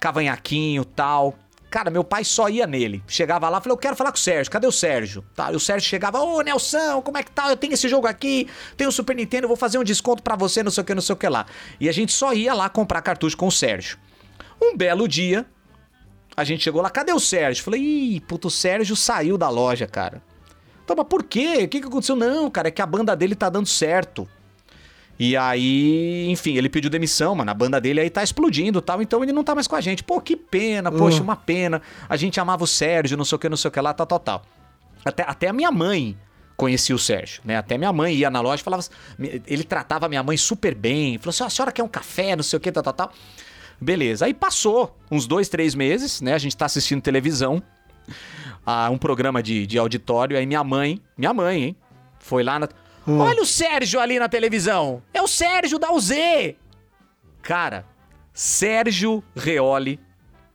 [0.00, 1.34] cavanhaquinho, tal.
[1.72, 3.02] Cara, meu pai só ia nele.
[3.08, 4.52] Chegava lá, falei, eu quero falar com o Sérgio.
[4.52, 5.24] Cadê o Sérgio?
[5.34, 7.48] Tá, e o Sérgio chegava, ô Nelson, como é que tá?
[7.48, 8.46] Eu tenho esse jogo aqui,
[8.76, 11.00] tenho o Super Nintendo, vou fazer um desconto pra você, não sei o que, não
[11.00, 11.46] sei o que lá.
[11.80, 13.96] E a gente só ia lá comprar cartucho com o Sérgio.
[14.60, 15.46] Um belo dia,
[16.36, 17.64] a gente chegou lá, cadê o Sérgio?
[17.64, 20.22] Falei, ih, puto, o Sérgio saiu da loja, cara.
[20.84, 21.64] Então, mas por quê?
[21.64, 22.14] O que, que aconteceu?
[22.14, 24.28] Não, cara, é que a banda dele tá dando certo.
[25.24, 27.48] E aí, enfim, ele pediu demissão, mano.
[27.48, 29.80] A banda dele aí tá explodindo e tal, então ele não tá mais com a
[29.80, 30.02] gente.
[30.02, 31.80] Pô, que pena, poxa, uma pena.
[32.08, 34.04] A gente amava o Sérgio, não sei o que, não sei o que lá, tal,
[34.04, 34.42] tal, tal.
[35.04, 36.18] Até, até a minha mãe
[36.56, 37.56] conhecia o Sérgio, né?
[37.56, 38.82] Até minha mãe ia na loja e falava.
[39.46, 41.16] Ele tratava a minha mãe super bem.
[41.18, 43.12] Falou assim: "Ó, a senhora quer um café, não sei o que, tal, tal, tal.
[43.80, 44.24] Beleza.
[44.24, 46.34] Aí passou uns dois, três meses, né?
[46.34, 47.62] A gente tá assistindo televisão,
[48.66, 50.36] a um programa de, de auditório.
[50.36, 51.76] Aí minha mãe, minha mãe, hein?
[52.18, 52.68] Foi lá na.
[53.06, 55.02] Olha o Sérgio ali na televisão!
[55.12, 56.10] É o Sérgio da UZ!
[57.42, 57.84] Cara,
[58.32, 59.98] Sérgio Reoli,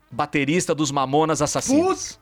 [0.09, 2.19] baterista dos Mamonas Assassinos.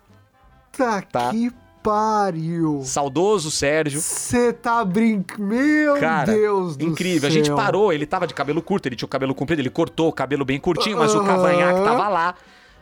[0.72, 1.30] Puta Tá.
[1.32, 1.52] que
[1.84, 2.82] pariu.
[2.84, 4.02] Saudoso Sérgio.
[4.02, 5.44] Você tá brincando.
[5.44, 7.22] Meu Cara, Deus do incrível.
[7.22, 7.30] céu.
[7.30, 10.10] A gente parou, ele tava de cabelo curto, ele tinha o cabelo comprido, ele cortou
[10.10, 11.28] o cabelo bem curtinho, mas o Aham.
[11.28, 12.36] cavanhaque tava lá.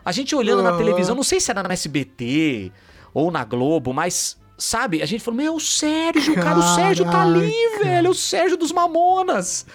[0.06, 0.78] A gente olhando na Aham.
[0.78, 2.72] televisão, não sei se era na SBT
[3.14, 7.24] ou na Globo, mas, sabe, a gente falou: Meu, o Sérgio, cara, o Sérgio tá
[7.24, 9.66] ali, velho, o Sérgio dos Mamonas.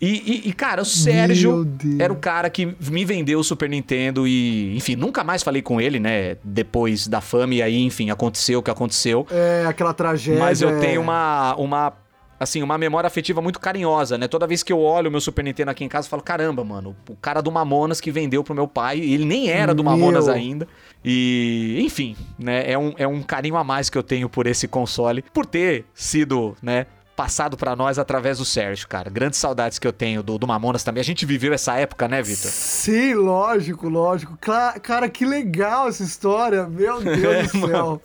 [0.00, 0.06] E,
[0.46, 1.66] e- e, cara, o Sérgio
[1.98, 5.80] era o cara que me vendeu o Super Nintendo e, enfim, nunca mais falei com
[5.80, 6.36] ele, né?
[6.44, 9.26] Depois da fama, e aí, enfim, aconteceu o que aconteceu.
[9.30, 10.38] É, aquela tragédia.
[10.38, 10.78] Mas eu é.
[10.80, 11.92] tenho uma, uma,
[12.38, 14.28] assim, uma memória afetiva muito carinhosa, né?
[14.28, 16.62] Toda vez que eu olho o meu Super Nintendo aqui em casa, eu falo, caramba,
[16.64, 19.92] mano, o cara do Mamonas que vendeu pro meu pai, ele nem era do Meu.
[19.92, 20.68] Mamonas ainda.
[21.04, 22.70] E, enfim, né?
[22.70, 25.84] É um, é um carinho a mais que eu tenho por esse console, por ter
[25.92, 26.86] sido, né?
[27.16, 29.08] Passado pra nós através do Sérgio, cara.
[29.08, 31.00] Grandes saudades que eu tenho do, do Mamonas também.
[31.00, 32.50] A gente viveu essa época, né, Vitor?
[32.50, 34.36] Sim, lógico, lógico.
[34.40, 36.66] Cla- Cara, que legal essa história.
[36.66, 38.02] Meu É, Deus do céu.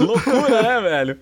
[0.00, 1.18] Loucura, né, velho?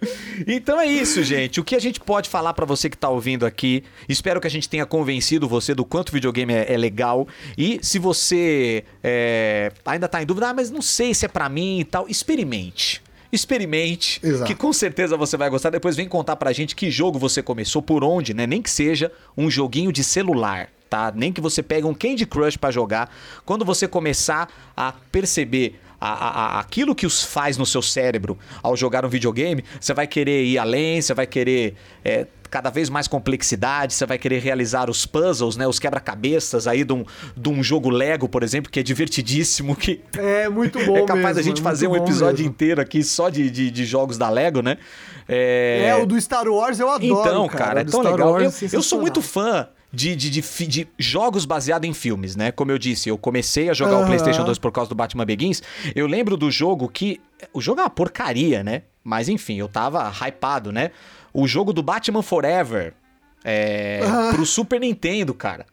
[0.47, 1.59] Então é isso, gente.
[1.59, 3.83] O que a gente pode falar pra você que tá ouvindo aqui?
[4.09, 7.27] Espero que a gente tenha convencido você do quanto o videogame é, é legal.
[7.59, 11.49] E se você é, ainda tá em dúvida, ah, mas não sei se é pra
[11.49, 13.03] mim e tal, experimente.
[13.35, 14.45] Experimente, Exato.
[14.47, 15.71] que com certeza você vai gostar.
[15.71, 18.47] Depois vem contar pra gente que jogo você começou, por onde, né?
[18.47, 21.13] Nem que seja um joguinho de celular, tá?
[21.15, 23.11] Nem que você pegue um Candy Crush pra jogar.
[23.45, 28.77] Quando você começar a perceber a- a- aquilo que os faz no seu cérebro ao
[28.77, 31.75] jogar um videogame, você vai querer ir além, você vai querer
[32.05, 35.67] é, cada vez mais complexidade, você vai querer realizar os puzzles, né?
[35.67, 37.05] Os quebra-cabeças aí de um,
[37.37, 41.25] de um jogo Lego, por exemplo, que é divertidíssimo, que É muito bom é capaz
[41.25, 42.51] mesmo, da gente é fazer um episódio mesmo.
[42.51, 44.79] inteiro aqui só de, de, de jogos da Lego, né?
[45.29, 47.65] É, É, o do Star Wars eu adoro, então, cara.
[47.65, 48.33] cara, é O tão Star legal.
[48.35, 52.37] Wars Eu, é eu sou muito fã de, de, de, de jogos baseados em filmes,
[52.37, 52.53] né?
[52.53, 54.07] Como eu disse, eu comecei a jogar o Aham.
[54.07, 55.61] PlayStation 2 por causa do Batman Begins.
[55.93, 57.21] Eu lembro do jogo que.
[57.53, 58.83] O jogo é uma porcaria, né?
[59.03, 60.93] Mas enfim, eu tava hypado, né?
[61.35, 62.95] O jogo do Batman Forever.
[63.45, 64.01] É.
[64.33, 65.67] Pro Super Nintendo, cara.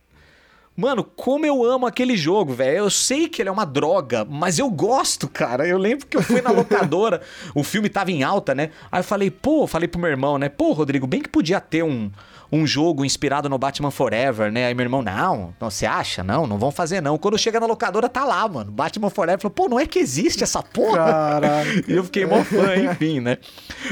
[0.76, 2.78] Mano, como eu amo aquele jogo, velho.
[2.78, 5.68] Eu sei que ele é uma droga, mas eu gosto, cara.
[5.68, 7.22] Eu lembro que eu fui na locadora,
[7.54, 8.72] o filme tava em alta, né?
[8.92, 10.50] Aí eu falei, pô, falei pro meu irmão, né?
[10.50, 12.10] Pô, Rodrigo, bem que podia ter um,
[12.52, 14.66] um jogo inspirado no Batman Forever, né?
[14.66, 16.24] Aí meu irmão, não, não, você acha?
[16.24, 17.18] Não, não vão fazer não.
[17.18, 18.72] Quando chega na locadora, tá lá, mano.
[18.72, 19.40] Batman Forever.
[19.40, 20.98] Falou, pô, não é que existe essa porra?
[20.98, 21.72] Caraca.
[21.88, 23.38] E eu fiquei mó fã, enfim, né?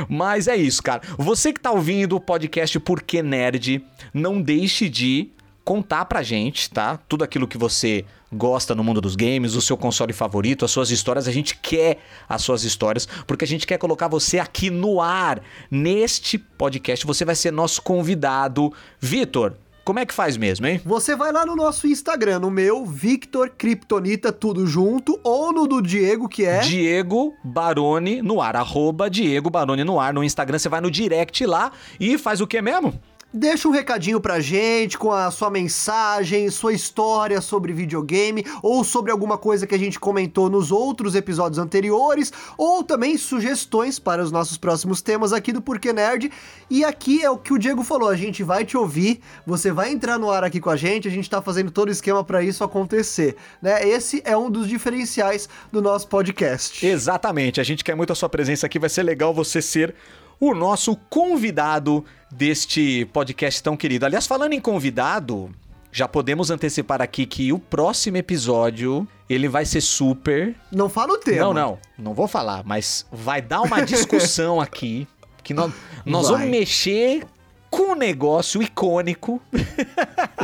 [0.07, 1.01] Mas é isso, cara.
[1.17, 3.83] Você que tá ouvindo o podcast Por que Nerd,
[4.13, 5.29] não deixe de
[5.63, 6.97] contar pra gente, tá?
[7.07, 10.91] Tudo aquilo que você gosta no mundo dos games, o seu console favorito, as suas
[10.91, 11.27] histórias.
[11.27, 15.41] A gente quer as suas histórias, porque a gente quer colocar você aqui no ar.
[15.69, 18.71] Neste podcast, você vai ser nosso convidado.
[18.99, 19.55] Vitor,
[19.89, 20.79] como é que faz mesmo, hein?
[20.85, 25.81] Você vai lá no nosso Instagram, no meu, Victor Kryptonita, tudo junto, ou no do
[25.81, 26.59] Diego, que é...
[26.59, 30.59] Diego Baroni no ar, arroba Diego Baroni no ar no Instagram.
[30.59, 32.93] Você vai no direct lá e faz o que mesmo?
[33.33, 39.11] Deixa um recadinho pra gente com a sua mensagem, sua história sobre videogame ou sobre
[39.11, 44.31] alguma coisa que a gente comentou nos outros episódios anteriores, ou também sugestões para os
[44.31, 46.31] nossos próximos temas aqui do Porquê Nerd.
[46.69, 49.91] E aqui é o que o Diego falou, a gente vai te ouvir, você vai
[49.91, 52.41] entrar no ar aqui com a gente, a gente tá fazendo todo o esquema para
[52.41, 53.87] isso acontecer, né?
[53.87, 56.85] Esse é um dos diferenciais do nosso podcast.
[56.85, 59.95] Exatamente, a gente quer muito a sua presença aqui, vai ser legal você ser
[60.39, 64.05] o nosso convidado deste podcast tão querido.
[64.05, 65.51] Aliás, falando em convidado,
[65.91, 70.55] já podemos antecipar aqui que o próximo episódio ele vai ser super.
[70.71, 71.45] Não fala o tema.
[71.45, 75.07] Não, não, não vou falar, mas vai dar uma discussão aqui
[75.43, 75.71] que nós,
[76.05, 76.37] nós Vai.
[76.37, 77.23] vamos mexer
[77.69, 79.41] com um negócio icônico.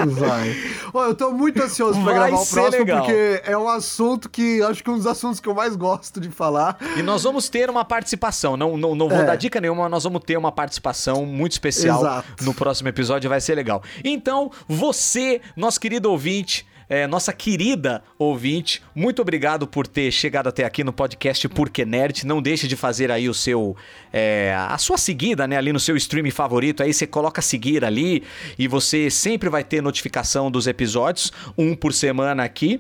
[0.08, 0.56] Vai.
[0.94, 3.00] Ó, eu tô muito ansioso pra Vai gravar o ser próximo, legal.
[3.00, 6.20] porque é um assunto que acho que é um dos assuntos que eu mais gosto
[6.20, 6.78] de falar.
[6.98, 8.56] E nós vamos ter uma participação.
[8.56, 9.26] Não, não, não vou É.
[9.26, 12.44] dar dica nenhuma, mas nós vamos ter uma participação muito especial Exato.
[12.46, 13.30] no próximo episódio.
[13.30, 13.82] Vai ser legal.
[14.04, 16.66] Então, você, nosso querido ouvinte.
[16.90, 22.26] É, nossa querida ouvinte, muito obrigado por ter chegado até aqui no podcast Porque Nerd.
[22.26, 23.76] Não deixe de fazer aí o seu.
[24.14, 25.58] é, a sua seguida, né?
[25.58, 26.84] Ali no seu stream favorito.
[26.84, 28.24] Aí você coloca seguir ali
[28.58, 32.80] e você sempre vai ter notificação dos episódios, um por semana aqui.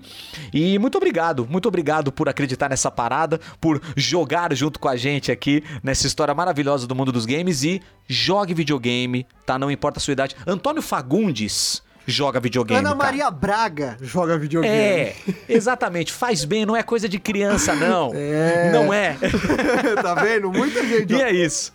[0.53, 5.32] E muito obrigado, muito obrigado por acreditar nessa parada, por jogar junto com a gente
[5.32, 9.58] aqui nessa história maravilhosa do mundo dos games e jogue videogame, tá?
[9.58, 10.36] Não importa a sua idade.
[10.45, 12.80] Antônio Fagundes joga videogame.
[12.80, 13.03] Ana cara.
[13.03, 14.74] Maria Braga joga videogame.
[14.76, 15.16] É,
[15.49, 16.12] exatamente.
[16.14, 18.12] Faz bem, não é coisa de criança, não.
[18.16, 18.72] É.
[18.72, 19.18] Não é.
[20.01, 20.51] tá vendo?
[20.51, 21.14] Muita gente.
[21.14, 21.74] E é isso.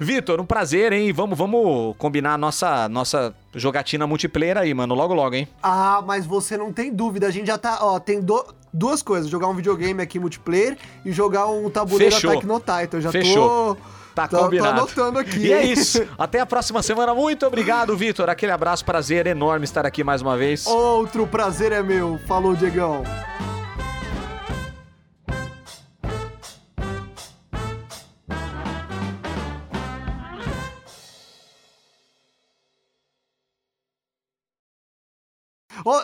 [0.00, 1.12] Vitor, um prazer, hein?
[1.12, 4.94] Vamos, vamos combinar a nossa, nossa jogatina multiplayer aí, mano.
[4.94, 5.46] Logo, logo, hein?
[5.62, 7.26] Ah, mas você não tem dúvida.
[7.26, 7.78] A gente já tá.
[7.82, 12.30] Ó, tem do- duas coisas: jogar um videogame aqui multiplayer e jogar um tabuleiro Fechou.
[12.30, 12.96] Attack no Titan.
[12.96, 13.74] Eu já Fechou.
[13.76, 13.97] tô.
[14.26, 14.70] Tá tô- combinado.
[14.74, 15.40] Tô anotando aqui.
[15.46, 16.02] E é isso.
[16.16, 17.14] Até a próxima semana.
[17.14, 18.28] Muito obrigado, Vitor.
[18.30, 20.66] Aquele abraço, prazer enorme estar aqui mais uma vez.
[20.66, 22.18] Outro prazer é meu.
[22.26, 23.02] Falou, Diegão.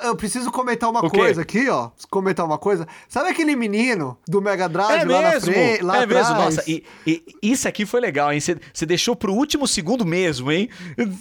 [0.02, 1.18] Eu preciso comentar uma O quê?
[1.18, 1.90] coisa aqui, ó.
[2.10, 2.86] Comentar uma coisa.
[3.08, 5.82] Sabe aquele menino do Mega Drive É lá na mesmo, frente?
[5.82, 6.22] Lá é mesmo.
[6.32, 6.56] atrás?
[6.56, 8.40] Nossa, e, e isso aqui foi legal, hein?
[8.40, 10.68] Você deixou pro último segundo mesmo, hein?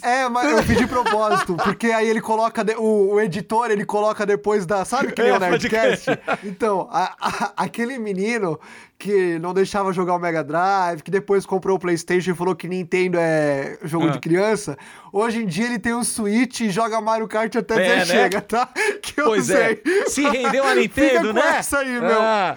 [0.02, 2.62] É, mas eu fiz de propósito, porque aí ele coloca.
[2.64, 4.84] de- o, o editor, ele coloca depois da.
[4.84, 6.10] Sabe que É, o Nerdcast?
[6.44, 8.58] Então, a- a- aquele menino
[8.98, 12.66] que não deixava jogar o Mega Drive, que depois comprou o PlayStation e falou que
[12.68, 14.10] Nintendo é jogo Ah.
[14.10, 14.78] de criança,
[15.12, 18.04] hoje em dia ele tem um Switch e joga Mario Kart até É, né?
[18.06, 18.68] chega, tá?
[19.02, 19.76] Que eu Pois é.
[19.84, 20.06] sei.
[20.06, 21.56] Se rendeu a Nintendo, né?
[21.58, 22.20] essa aí, meu.
[22.22, 22.54] Ah,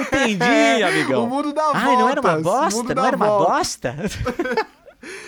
[0.00, 1.24] entendi, amigão.
[1.24, 2.94] O mundo dá Ai, não era uma voltas, bosta?
[2.94, 3.56] Não era uma voltas.
[3.56, 3.96] bosta?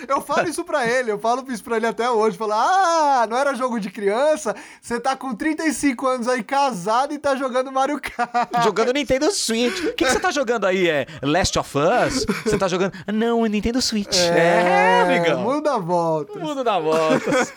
[0.06, 2.36] Eu falo isso pra ele, eu falo isso pra ele até hoje.
[2.36, 4.54] Falo, ah, não era jogo de criança?
[4.80, 8.50] Você tá com 35 anos aí casado e tá jogando Mario Kart.
[8.64, 9.78] jogando Nintendo Switch.
[9.84, 10.88] O que que você tá jogando aí?
[10.88, 12.26] É Last of Us?
[12.44, 12.92] Você tá jogando.
[13.12, 14.16] Não, é Nintendo Switch.
[14.16, 15.40] É, amigão.
[15.42, 16.38] Muda a volta.
[16.38, 17.52] Mundo dá voltas.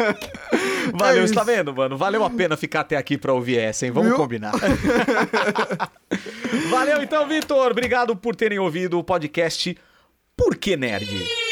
[0.93, 1.97] Valeu, É você tá vendo, mano?
[1.97, 3.91] Valeu a pena ficar até aqui pra ouvir essa, hein?
[3.91, 4.17] Vamos Viu?
[4.17, 4.53] combinar.
[6.69, 7.71] Valeu então, Vitor.
[7.71, 9.75] Obrigado por terem ouvido o podcast
[10.37, 11.44] Por que Nerd?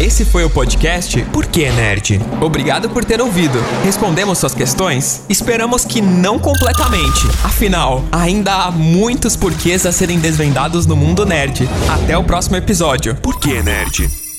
[0.00, 2.18] Esse foi o podcast Por que Nerd?
[2.40, 3.58] Obrigado por ter ouvido.
[3.84, 5.22] Respondemos suas questões?
[5.28, 7.26] Esperamos que não completamente.
[7.44, 11.68] Afinal, ainda há muitos porquês a serem desvendados no mundo nerd.
[11.86, 13.14] Até o próximo episódio.
[13.16, 14.29] Por que, nerd?